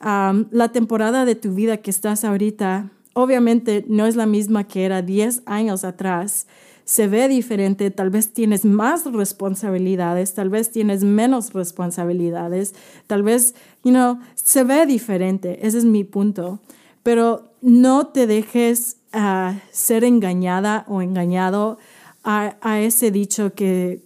la 0.00 0.68
temporada 0.72 1.24
de 1.24 1.34
tu 1.34 1.54
vida 1.54 1.78
que 1.78 1.90
estás 1.90 2.24
ahorita, 2.24 2.90
obviamente 3.14 3.84
no 3.88 4.06
es 4.06 4.14
la 4.16 4.26
misma 4.26 4.64
que 4.64 4.84
era 4.84 5.02
10 5.02 5.42
años 5.46 5.84
atrás. 5.84 6.46
Se 6.88 7.06
ve 7.06 7.28
diferente, 7.28 7.90
tal 7.90 8.08
vez 8.08 8.32
tienes 8.32 8.64
más 8.64 9.04
responsabilidades, 9.04 10.32
tal 10.32 10.48
vez 10.48 10.70
tienes 10.70 11.04
menos 11.04 11.52
responsabilidades, 11.52 12.74
tal 13.06 13.22
vez, 13.22 13.54
you 13.84 13.90
know, 13.90 14.20
se 14.34 14.64
ve 14.64 14.86
diferente, 14.86 15.66
ese 15.66 15.76
es 15.76 15.84
mi 15.84 16.04
punto. 16.04 16.60
Pero 17.02 17.52
no 17.60 18.06
te 18.06 18.26
dejes 18.26 18.96
uh, 19.12 19.52
ser 19.70 20.02
engañada 20.02 20.86
o 20.88 21.02
engañado 21.02 21.76
a, 22.24 22.80
ese 22.80 23.10
dicho 23.10 23.52
que, 23.52 24.00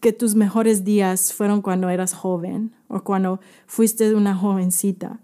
que 0.00 0.12
tus 0.12 0.34
mejores 0.34 0.84
días 0.84 1.32
fueron 1.32 1.62
cuando 1.62 1.88
eras 1.88 2.12
joven 2.12 2.72
o 2.88 3.04
cuando 3.04 3.40
fuiste 3.66 4.14
una 4.14 4.36
jovencita. 4.36 5.18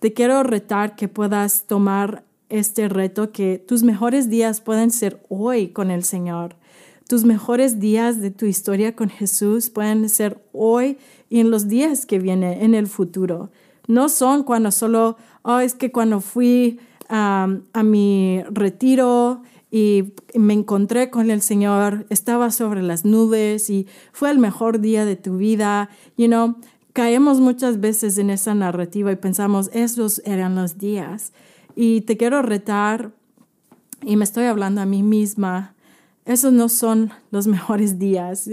Te 0.00 0.12
quiero 0.12 0.42
retar 0.42 0.96
que 0.96 1.06
puedas 1.06 1.68
tomar 1.68 2.24
este 2.50 2.88
reto, 2.88 3.32
que 3.32 3.58
tus 3.58 3.82
mejores 3.82 4.28
días 4.28 4.60
pueden 4.60 4.90
ser 4.90 5.22
hoy 5.28 5.68
con 5.68 5.90
el 5.90 6.04
Señor. 6.04 6.56
Tus 7.08 7.24
mejores 7.24 7.80
días 7.80 8.20
de 8.20 8.30
tu 8.30 8.46
historia 8.46 8.94
con 8.94 9.08
Jesús 9.08 9.70
pueden 9.70 10.08
ser 10.08 10.40
hoy 10.52 10.98
y 11.28 11.40
en 11.40 11.50
los 11.50 11.66
días 11.66 12.06
que 12.06 12.18
vienen, 12.18 12.62
en 12.62 12.74
el 12.74 12.86
futuro. 12.86 13.50
No 13.88 14.08
son 14.08 14.44
cuando 14.44 14.70
solo, 14.70 15.16
oh, 15.42 15.58
es 15.58 15.74
que 15.74 15.90
cuando 15.90 16.20
fui 16.20 16.78
a 17.08 17.48
mi 17.82 18.40
retiro 18.50 19.42
y 19.70 20.12
me 20.34 20.52
encontré 20.52 21.10
con 21.10 21.30
el 21.30 21.42
Señor, 21.42 22.06
estaba 22.10 22.50
sobre 22.50 22.82
las 22.82 23.04
nubes 23.04 23.70
y 23.70 23.86
fue 24.12 24.30
el 24.30 24.38
mejor 24.38 24.80
día 24.80 25.04
de 25.04 25.16
tu 25.16 25.36
vida. 25.36 25.90
You 26.16 26.26
know, 26.26 26.56
caemos 26.92 27.40
muchas 27.40 27.80
veces 27.80 28.18
en 28.18 28.30
esa 28.30 28.54
narrativa 28.54 29.12
y 29.12 29.16
pensamos, 29.16 29.70
esos 29.72 30.22
eran 30.24 30.56
los 30.56 30.78
días. 30.78 31.32
Y 31.76 32.02
te 32.02 32.16
quiero 32.16 32.42
retar, 32.42 33.12
y 34.02 34.16
me 34.16 34.24
estoy 34.24 34.44
hablando 34.44 34.80
a 34.80 34.86
mí 34.86 35.02
misma, 35.02 35.74
esos 36.24 36.52
no 36.52 36.68
son 36.68 37.12
los 37.30 37.46
mejores 37.48 37.98
días. 37.98 38.48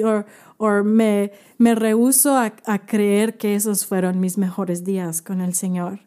O 0.58 0.84
me, 0.84 1.32
me 1.58 1.76
rehuso 1.76 2.36
a, 2.36 2.54
a 2.66 2.86
creer 2.86 3.38
que 3.38 3.56
esos 3.56 3.86
fueron 3.86 4.20
mis 4.20 4.38
mejores 4.38 4.84
días 4.84 5.22
con 5.22 5.42
el 5.42 5.54
Señor. 5.54 6.00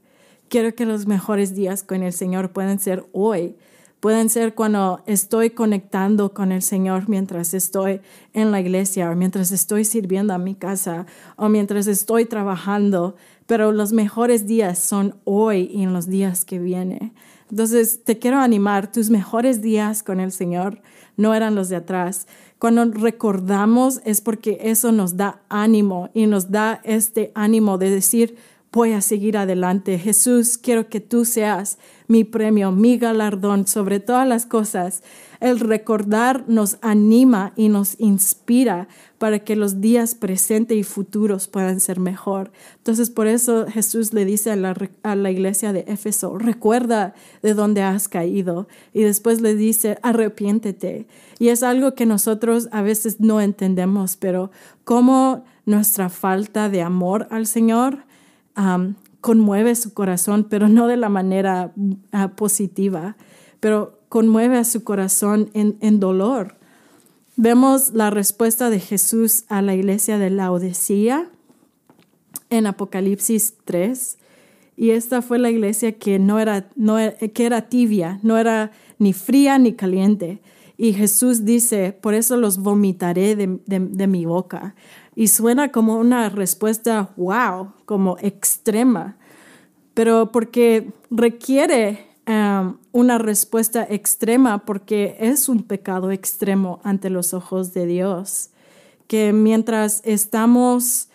Quiero 0.48 0.74
que 0.74 0.84
los 0.84 1.06
mejores 1.06 1.54
días 1.54 1.84
con 1.84 2.02
el 2.02 2.12
Señor 2.12 2.50
puedan 2.50 2.80
ser 2.80 3.06
hoy 3.12 3.56
Pueden 4.00 4.30
ser 4.30 4.54
cuando 4.54 5.02
estoy 5.04 5.50
conectando 5.50 6.32
con 6.32 6.52
el 6.52 6.62
Señor 6.62 7.06
mientras 7.06 7.52
estoy 7.52 8.00
en 8.32 8.50
la 8.50 8.58
iglesia 8.58 9.10
o 9.10 9.14
mientras 9.14 9.52
estoy 9.52 9.84
sirviendo 9.84 10.32
a 10.32 10.38
mi 10.38 10.54
casa 10.54 11.04
o 11.36 11.50
mientras 11.50 11.86
estoy 11.86 12.24
trabajando, 12.24 13.16
pero 13.50 13.72
los 13.72 13.92
mejores 13.92 14.46
días 14.46 14.78
son 14.78 15.16
hoy 15.24 15.68
y 15.74 15.82
en 15.82 15.92
los 15.92 16.06
días 16.06 16.44
que 16.44 16.60
vienen. 16.60 17.12
Entonces, 17.50 18.04
te 18.04 18.16
quiero 18.16 18.38
animar, 18.38 18.92
tus 18.92 19.10
mejores 19.10 19.60
días 19.60 20.04
con 20.04 20.20
el 20.20 20.30
Señor 20.30 20.80
no 21.16 21.34
eran 21.34 21.56
los 21.56 21.68
de 21.68 21.74
atrás. 21.74 22.28
Cuando 22.60 22.84
recordamos 22.84 24.02
es 24.04 24.20
porque 24.20 24.58
eso 24.62 24.92
nos 24.92 25.16
da 25.16 25.42
ánimo 25.48 26.10
y 26.14 26.26
nos 26.26 26.52
da 26.52 26.80
este 26.84 27.32
ánimo 27.34 27.76
de 27.76 27.90
decir, 27.90 28.36
voy 28.70 28.92
a 28.92 29.00
seguir 29.00 29.36
adelante. 29.36 29.98
Jesús, 29.98 30.56
quiero 30.56 30.88
que 30.88 31.00
tú 31.00 31.24
seas 31.24 31.78
mi 32.06 32.22
premio, 32.22 32.70
mi 32.70 32.98
galardón 32.98 33.66
sobre 33.66 33.98
todas 33.98 34.28
las 34.28 34.46
cosas. 34.46 35.02
El 35.40 35.58
recordar 35.58 36.44
nos 36.48 36.76
anima 36.82 37.52
y 37.56 37.70
nos 37.70 37.98
inspira 37.98 38.88
para 39.16 39.38
que 39.38 39.56
los 39.56 39.80
días 39.80 40.14
presentes 40.14 40.76
y 40.76 40.82
futuros 40.82 41.48
puedan 41.48 41.80
ser 41.80 41.98
mejor. 41.98 42.52
Entonces, 42.76 43.08
por 43.08 43.26
eso 43.26 43.66
Jesús 43.66 44.12
le 44.12 44.26
dice 44.26 44.50
a 44.50 44.56
la, 44.56 44.76
a 45.02 45.16
la 45.16 45.30
iglesia 45.30 45.72
de 45.72 45.84
Éfeso, 45.88 46.38
recuerda 46.38 47.14
de 47.42 47.54
dónde 47.54 47.82
has 47.82 48.08
caído. 48.08 48.68
Y 48.92 49.02
después 49.02 49.40
le 49.40 49.54
dice, 49.54 49.98
arrepiéntete. 50.02 51.06
Y 51.38 51.48
es 51.48 51.62
algo 51.62 51.94
que 51.94 52.04
nosotros 52.04 52.68
a 52.70 52.82
veces 52.82 53.20
no 53.20 53.40
entendemos, 53.40 54.16
pero 54.16 54.50
como 54.84 55.44
nuestra 55.64 56.10
falta 56.10 56.68
de 56.68 56.82
amor 56.82 57.28
al 57.30 57.46
Señor 57.46 58.04
conmueve 59.20 59.74
su 59.74 59.94
corazón, 59.94 60.46
pero 60.50 60.68
no 60.68 60.86
de 60.86 60.96
la 60.96 61.08
manera 61.08 61.72
ah, 62.12 62.28
positiva, 62.28 63.16
pero 63.60 63.99
conmueve 64.10 64.58
a 64.58 64.64
su 64.64 64.84
corazón 64.84 65.48
en, 65.54 65.78
en 65.80 66.00
dolor. 66.00 66.56
Vemos 67.36 67.94
la 67.94 68.10
respuesta 68.10 68.68
de 68.68 68.80
Jesús 68.80 69.44
a 69.48 69.62
la 69.62 69.74
iglesia 69.74 70.18
de 70.18 70.28
Laodicea 70.28 71.30
en 72.50 72.66
Apocalipsis 72.66 73.54
3. 73.64 74.18
Y 74.76 74.90
esta 74.90 75.22
fue 75.22 75.38
la 75.38 75.48
iglesia 75.48 75.92
que 75.92 76.18
no 76.18 76.38
era, 76.38 76.68
no 76.76 76.96
que 77.32 77.46
era 77.46 77.68
tibia, 77.68 78.18
no 78.22 78.36
era 78.36 78.72
ni 78.98 79.12
fría 79.12 79.58
ni 79.58 79.74
caliente. 79.74 80.42
Y 80.76 80.92
Jesús 80.92 81.44
dice, 81.44 81.92
por 81.92 82.14
eso 82.14 82.36
los 82.36 82.58
vomitaré 82.58 83.36
de, 83.36 84.06
mi 84.06 84.26
boca. 84.26 84.74
Y 85.14 85.28
suena 85.28 85.70
como 85.70 85.98
una 85.98 86.30
respuesta, 86.30 87.10
wow, 87.16 87.72
como 87.84 88.16
extrema, 88.20 89.16
pero 89.94 90.32
porque 90.32 90.90
requiere 91.10 92.06
um, 92.26 92.76
una 92.92 93.18
respuesta 93.18 93.86
extrema, 93.88 94.64
porque 94.64 95.16
es 95.20 95.48
un 95.48 95.62
pecado 95.62 96.10
extremo 96.10 96.80
ante 96.82 97.10
los 97.10 97.34
ojos 97.34 97.72
de 97.72 97.86
Dios, 97.86 98.50
que 99.06 99.32
mientras 99.32 100.02
estamos 100.04 101.08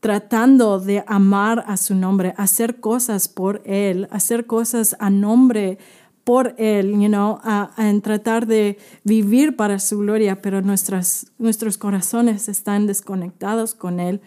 tratando 0.00 0.78
de 0.78 1.04
amar 1.06 1.64
a 1.66 1.76
su 1.76 1.94
nombre, 1.94 2.34
hacer 2.36 2.80
cosas 2.80 3.28
por 3.28 3.62
Él, 3.64 4.08
hacer 4.10 4.46
cosas 4.46 4.96
a 5.00 5.10
nombre 5.10 5.78
por 6.24 6.54
Él, 6.58 6.92
you 6.92 7.08
know, 7.08 7.40
a, 7.42 7.70
en 7.78 8.00
tratar 8.02 8.46
de 8.46 8.78
vivir 9.02 9.56
para 9.56 9.78
su 9.78 9.98
gloria, 9.98 10.42
pero 10.42 10.60
nuestras, 10.60 11.32
nuestros 11.38 11.78
corazones 11.78 12.48
están 12.48 12.86
desconectados 12.86 13.74
con 13.74 13.98
Él. 13.98 14.20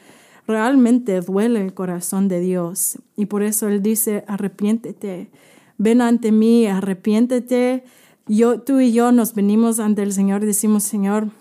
Realmente 0.47 1.21
duele 1.21 1.61
el 1.61 1.73
corazón 1.73 2.27
de 2.27 2.39
Dios 2.39 2.97
y 3.15 3.27
por 3.27 3.43
eso 3.43 3.67
Él 3.69 3.81
dice, 3.81 4.25
arrepiéntete, 4.27 5.29
ven 5.81 5.99
ante 6.01 6.31
mí, 6.31 6.67
arrepiéntete. 6.67 7.83
Yo, 8.27 8.61
tú 8.61 8.79
y 8.79 8.93
yo 8.93 9.11
nos 9.11 9.33
venimos 9.33 9.79
ante 9.79 10.03
el 10.03 10.13
Señor 10.13 10.43
y 10.43 10.45
decimos, 10.45 10.83
Señor, 10.83 11.31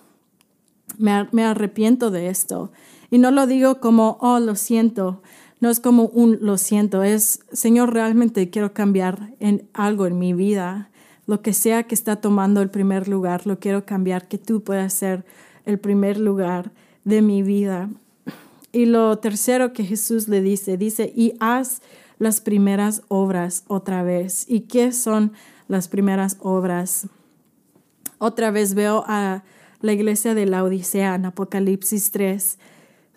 me, 0.97 1.29
me 1.33 1.45
arrepiento 1.45 2.11
de 2.11 2.29
esto. 2.29 2.73
Y 3.11 3.19
no 3.19 3.31
lo 3.33 3.47
digo 3.47 3.81
como, 3.81 4.17
oh, 4.23 4.41
lo 4.41 4.57
siento, 4.57 5.21
no 5.61 5.69
es 5.69 5.79
como 5.79 6.05
un 6.05 6.39
lo 6.41 6.57
siento, 6.57 7.03
es 7.03 7.41
Señor, 7.53 7.93
realmente 7.93 8.49
quiero 8.49 8.73
cambiar 8.73 9.35
en 9.41 9.69
algo 9.75 10.07
en 10.07 10.19
mi 10.19 10.33
vida. 10.33 10.89
Lo 11.27 11.43
que 11.43 11.53
sea 11.53 11.83
que 11.83 11.95
está 11.95 12.17
tomando 12.17 12.63
el 12.63 12.71
primer 12.71 13.09
lugar, 13.09 13.47
lo 13.47 13.59
quiero 13.59 13.85
cambiar, 13.85 14.27
que 14.27 14.39
tú 14.39 14.63
puedas 14.63 14.95
ser 14.95 15.27
el 15.67 15.79
primer 15.79 16.19
lugar 16.19 16.73
de 17.05 17.21
mi 17.21 17.43
vida. 17.43 17.91
Y 18.73 18.87
lo 18.87 19.19
tercero 19.19 19.75
que 19.75 19.85
Jesús 19.85 20.29
le 20.29 20.41
dice, 20.41 20.79
dice, 20.79 21.13
y 21.15 21.35
haz 21.41 21.83
las 22.21 22.41
primeras 22.41 23.03
obras 23.09 23.65
otra 23.67 24.05
vez. 24.05 24.45
¿Y 24.47 24.61
qué 24.61 24.93
son 24.93 25.33
las 25.67 25.89
primeras 25.89 26.37
obras? 26.39 27.09
Otra 28.19 28.53
vez 28.53 28.75
veo 28.75 29.03
a 29.09 29.43
la 29.81 29.93
iglesia 29.93 30.37
de 30.37 30.47
la 30.47 30.63
Odisea 30.63 31.17
en 31.17 31.25
Apocalipsis 31.25 32.13
3 32.13 32.59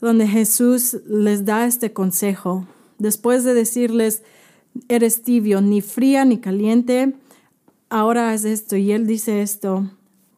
donde 0.03 0.27
Jesús 0.27 0.97
les 1.07 1.45
da 1.45 1.65
este 1.65 1.93
consejo. 1.93 2.67
Después 2.99 3.45
de 3.45 3.53
decirles, 3.53 4.21
eres 4.89 5.23
tibio, 5.23 5.61
ni 5.61 5.79
fría 5.79 6.25
ni 6.25 6.39
caliente, 6.39 7.13
ahora 7.89 8.31
haz 8.31 8.43
esto. 8.43 8.75
Y 8.75 8.91
él 8.91 9.07
dice 9.07 9.41
esto, 9.41 9.89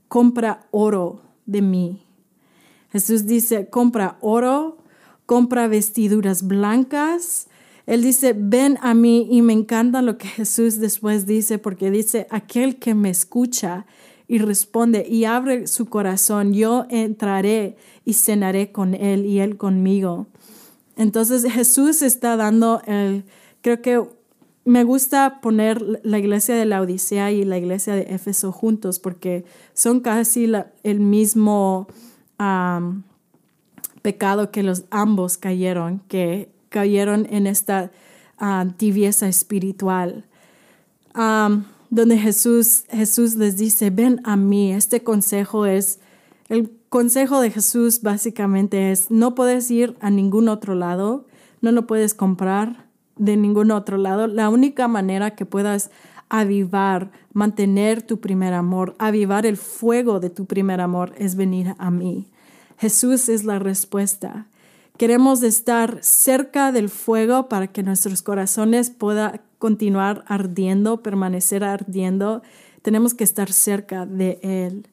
compra 0.08 0.68
oro 0.70 1.24
de 1.48 1.64
mí. 1.64 2.06
Jesús 2.92 3.26
dice, 3.26 3.68
compra 3.68 4.20
oro, 4.22 4.78
compra 5.26 5.68
vestiduras 5.68 6.46
blancas. 6.46 7.48
Él 7.86 8.02
dice, 8.02 8.36
ven 8.36 8.78
a 8.82 8.94
mí 8.94 9.28
y 9.30 9.42
me 9.42 9.54
encanta 9.54 10.02
lo 10.02 10.18
que 10.18 10.28
Jesús 10.28 10.80
después 10.80 11.26
dice, 11.26 11.60
porque 11.60 11.92
dice, 11.92 12.28
aquel 12.32 12.78
que 12.78 12.96
me 12.96 13.10
escucha 13.10 13.86
y 14.28 14.40
responde 14.40 15.06
y 15.08 15.26
abre 15.26 15.68
su 15.68 15.86
corazón, 15.86 16.54
yo 16.54 16.88
entraré 16.90 17.78
y 18.04 18.14
cenaré 18.14 18.72
con 18.72 18.96
él 18.96 19.26
y 19.26 19.40
él 19.40 19.58
conmigo. 19.58 20.28
Entonces 20.98 21.44
Jesús 21.52 22.02
está 22.02 22.36
dando 22.38 22.82
creo 23.62 23.82
que 23.82 24.02
me 24.64 24.84
gusta 24.84 25.42
poner 25.42 26.00
la 26.04 26.18
iglesia 26.18 26.56
de 26.56 26.66
la 26.66 26.82
Odisea 26.82 27.32
y 27.32 27.44
la 27.44 27.58
iglesia 27.60 27.94
de 27.94 28.08
Éfeso 28.16 28.52
juntos 28.52 29.00
porque 29.00 29.46
son 29.74 30.00
casi 30.00 30.52
el 30.82 31.00
mismo 31.00 31.88
pecado 34.02 34.50
que 34.52 34.64
los 34.64 34.86
ambos 34.90 35.38
cayeron, 35.38 36.02
que 36.08 36.55
cayeron 36.76 37.26
en 37.30 37.48
esta 37.48 37.90
uh, 38.42 38.70
tibieza 38.76 39.30
espiritual 39.30 40.26
donde 41.90 42.18
Jesús, 42.18 42.84
Jesús 42.90 43.36
les 43.36 43.56
dice, 43.56 43.90
ven 43.90 44.20
a 44.26 44.36
mí. 44.36 44.74
Este 44.74 45.02
consejo 45.02 45.66
es, 45.66 46.02
el 46.50 46.70
consejo 46.90 47.40
de 47.40 47.52
Jesús 47.52 48.02
básicamente 48.02 48.92
es, 48.92 49.10
no 49.10 49.34
puedes 49.34 49.72
ir 49.72 49.96
a 50.02 50.10
ningún 50.10 50.50
otro 50.50 50.76
lado, 50.76 51.26
no 51.62 51.72
lo 51.72 51.88
puedes 51.88 52.14
comprar 52.14 52.88
de 53.16 53.38
ningún 53.38 53.72
otro 53.72 53.96
lado. 53.96 54.28
La 54.28 54.50
única 54.50 54.90
manera 54.90 55.36
que 55.36 55.46
puedas 55.46 55.90
avivar, 56.28 57.12
mantener 57.32 58.02
tu 58.02 58.20
primer 58.20 58.54
amor, 58.54 58.96
avivar 59.00 59.46
el 59.46 59.56
fuego 59.56 60.20
de 60.20 60.30
tu 60.30 60.46
primer 60.46 60.82
amor 60.82 61.14
es 61.18 61.38
venir 61.38 61.76
a 61.78 61.92
mí. 61.92 62.28
Jesús 62.78 63.30
es 63.30 63.46
la 63.46 63.58
respuesta. 63.58 64.48
Queremos 64.98 65.44
estar 65.44 66.00
cerca 66.02 66.72
del 66.72 66.90
fuego 66.90 67.50
para 67.50 67.68
que 67.68 67.84
nuestros 67.84 68.22
corazones 68.22 68.90
puedan 68.90 69.42
continuar 69.58 70.24
ardiendo, 70.28 71.02
permanecer 71.02 71.64
ardiendo, 71.64 72.42
tenemos 72.82 73.14
que 73.14 73.24
estar 73.24 73.52
cerca 73.52 74.06
de 74.06 74.40
Él. 74.42 74.88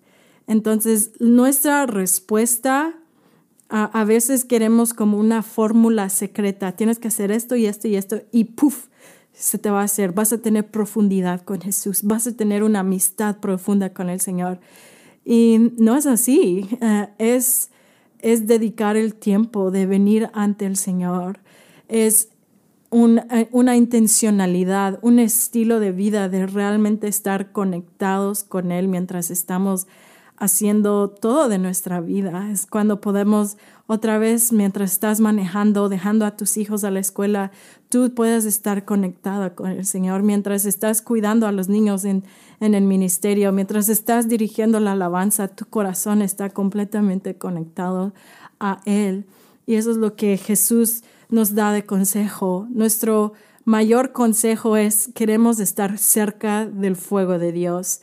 Entonces, 0.47 1.13
nuestra 1.21 1.87
respuesta 1.87 2.95
a, 3.75 4.05
veces 4.05 4.45
queremos 4.45 4.93
como 4.93 5.17
una 5.17 5.43
fórmula 5.43 6.11
secreta. 6.11 6.73
Tienes 6.73 6.99
que 6.99 7.09
hacer 7.09 7.31
esto 7.31 7.57
y 7.57 7.65
esto 7.65 7.89
y 7.89 7.97
esto 7.97 8.21
y 8.31 8.45
puff, 8.45 8.89
se 9.33 9.57
te 9.57 9.71
va 9.71 9.81
a 9.81 9.85
hacer. 9.85 10.13
Vas 10.13 10.33
a 10.35 10.39
tener 10.39 10.71
profundidad 10.71 11.41
con 11.41 11.63
Jesús, 11.63 12.03
vas 12.03 12.27
a 12.27 12.37
tener 12.37 12.65
una 12.65 12.81
amistad 12.81 13.39
profunda 13.39 13.95
con 13.95 14.11
el 14.11 14.21
Señor. 14.21 14.61
Y 15.25 15.73
no 15.79 15.97
es 15.97 16.05
así, 16.05 16.69
eh, 16.83 17.09
es, 17.17 17.71
es 18.23 18.47
dedicar 18.47 18.97
el 18.97 19.15
tiempo 19.15 19.71
de 19.71 19.87
venir 19.87 20.31
ante 20.33 20.65
el 20.67 20.77
Señor, 20.77 21.41
es 21.89 22.31
eh, 22.93 23.49
una 23.53 23.77
intencionalidad, 23.77 24.99
un 25.03 25.19
estilo 25.19 25.81
de 25.81 25.93
vida 25.93 26.29
de 26.29 26.47
realmente 26.47 27.09
estar 27.09 27.53
conectados 27.53 28.45
con 28.45 28.71
Él 28.71 28.89
mientras 28.89 29.31
estamos 29.31 29.87
haciendo 30.43 31.09
todo 31.09 31.49
de 31.49 31.57
nuestra 31.59 32.01
vida. 32.01 32.51
Es 32.51 32.67
cuando 32.67 33.01
podemos 33.01 33.59
otra 33.87 34.19
vez, 34.19 34.53
mientras 34.53 34.91
estás 34.91 35.21
manejando, 35.21 35.89
dejando 35.89 36.27
a 36.27 36.37
tus 36.37 36.57
hijos 36.57 36.83
a 36.83 36.91
la 36.91 36.99
escuela, 36.99 37.53
tú 37.89 38.13
puedes 38.13 38.45
estar 38.45 38.85
conectada 38.85 39.55
con 39.55 39.71
el 39.71 39.87
Señor. 39.87 40.25
Mientras 40.25 40.65
estás 40.65 41.01
cuidando 41.01 41.47
a 41.47 41.53
los 41.53 41.69
niños 41.69 42.05
en, 42.05 42.25
en 42.59 42.75
el 42.75 42.83
ministerio, 42.83 43.53
mientras 43.53 43.89
estás 43.89 44.29
dirigiendo 44.29 44.81
la 44.81 44.93
alabanza, 44.93 45.47
tu 45.47 45.65
corazón 45.67 46.23
está 46.23 46.51
completamente 46.51 47.37
conectado 47.37 48.13
a 48.59 48.81
Él. 48.85 49.27
Y 49.65 49.77
eso 49.77 49.93
es 49.93 49.97
lo 49.97 50.17
que 50.17 50.39
Jesús 50.39 51.05
nos 51.29 51.55
da 51.55 51.71
de 51.71 51.87
consejo. 51.87 52.67
Nuestro 52.69 53.35
mayor 53.65 54.11
consejo 54.11 54.77
es 54.77 55.09
queremos 55.15 55.61
estar 55.61 55.99
cerca 55.99 56.67
del 56.67 56.97
fuego 56.97 57.39
de 57.39 57.53
Dios. 57.53 58.01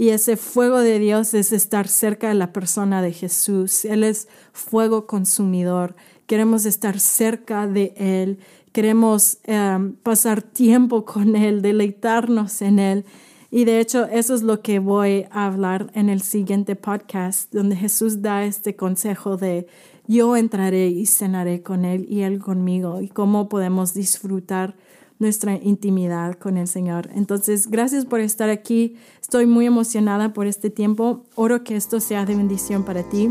Y 0.00 0.10
ese 0.10 0.36
fuego 0.36 0.78
de 0.78 1.00
Dios 1.00 1.34
es 1.34 1.50
estar 1.50 1.88
cerca 1.88 2.28
de 2.28 2.36
la 2.36 2.52
persona 2.52 3.02
de 3.02 3.12
Jesús. 3.12 3.84
Él 3.84 4.04
es 4.04 4.28
fuego 4.52 5.08
consumidor. 5.08 5.96
Queremos 6.26 6.66
estar 6.66 7.00
cerca 7.00 7.66
de 7.66 7.92
Él. 7.96 8.38
Queremos 8.70 9.38
em, 9.42 9.94
pasar 9.94 10.40
tiempo 10.40 11.04
con 11.04 11.34
Él, 11.34 11.62
deleitarnos 11.62 12.62
en 12.62 12.78
Él. 12.78 13.04
Y 13.50 13.64
de 13.64 13.80
hecho, 13.80 14.04
eso 14.04 14.36
es 14.36 14.42
lo 14.42 14.62
que 14.62 14.78
voy 14.78 15.26
a 15.32 15.46
hablar 15.46 15.90
en 15.94 16.10
el 16.10 16.22
siguiente 16.22 16.76
podcast, 16.76 17.52
donde 17.52 17.74
Jesús 17.74 18.22
da 18.22 18.44
este 18.44 18.76
consejo 18.76 19.36
de 19.36 19.66
yo 20.06 20.36
entraré 20.36 20.86
y 20.86 21.06
cenaré 21.06 21.64
con 21.64 21.84
Él 21.84 22.06
y 22.08 22.20
Él 22.20 22.38
conmigo 22.38 23.00
y 23.00 23.08
cómo 23.08 23.48
podemos 23.48 23.94
disfrutar 23.94 24.76
nuestra 25.18 25.56
intimidad 25.56 26.34
con 26.34 26.56
el 26.56 26.68
Señor. 26.68 27.10
Entonces, 27.14 27.68
gracias 27.70 28.04
por 28.04 28.20
estar 28.20 28.50
aquí. 28.50 28.96
Estoy 29.20 29.46
muy 29.46 29.66
emocionada 29.66 30.32
por 30.32 30.46
este 30.46 30.70
tiempo. 30.70 31.24
Oro 31.34 31.64
que 31.64 31.76
esto 31.76 32.00
sea 32.00 32.24
de 32.24 32.36
bendición 32.36 32.84
para 32.84 33.02
ti. 33.02 33.30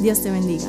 Dios 0.00 0.22
te 0.22 0.30
bendiga. 0.30 0.68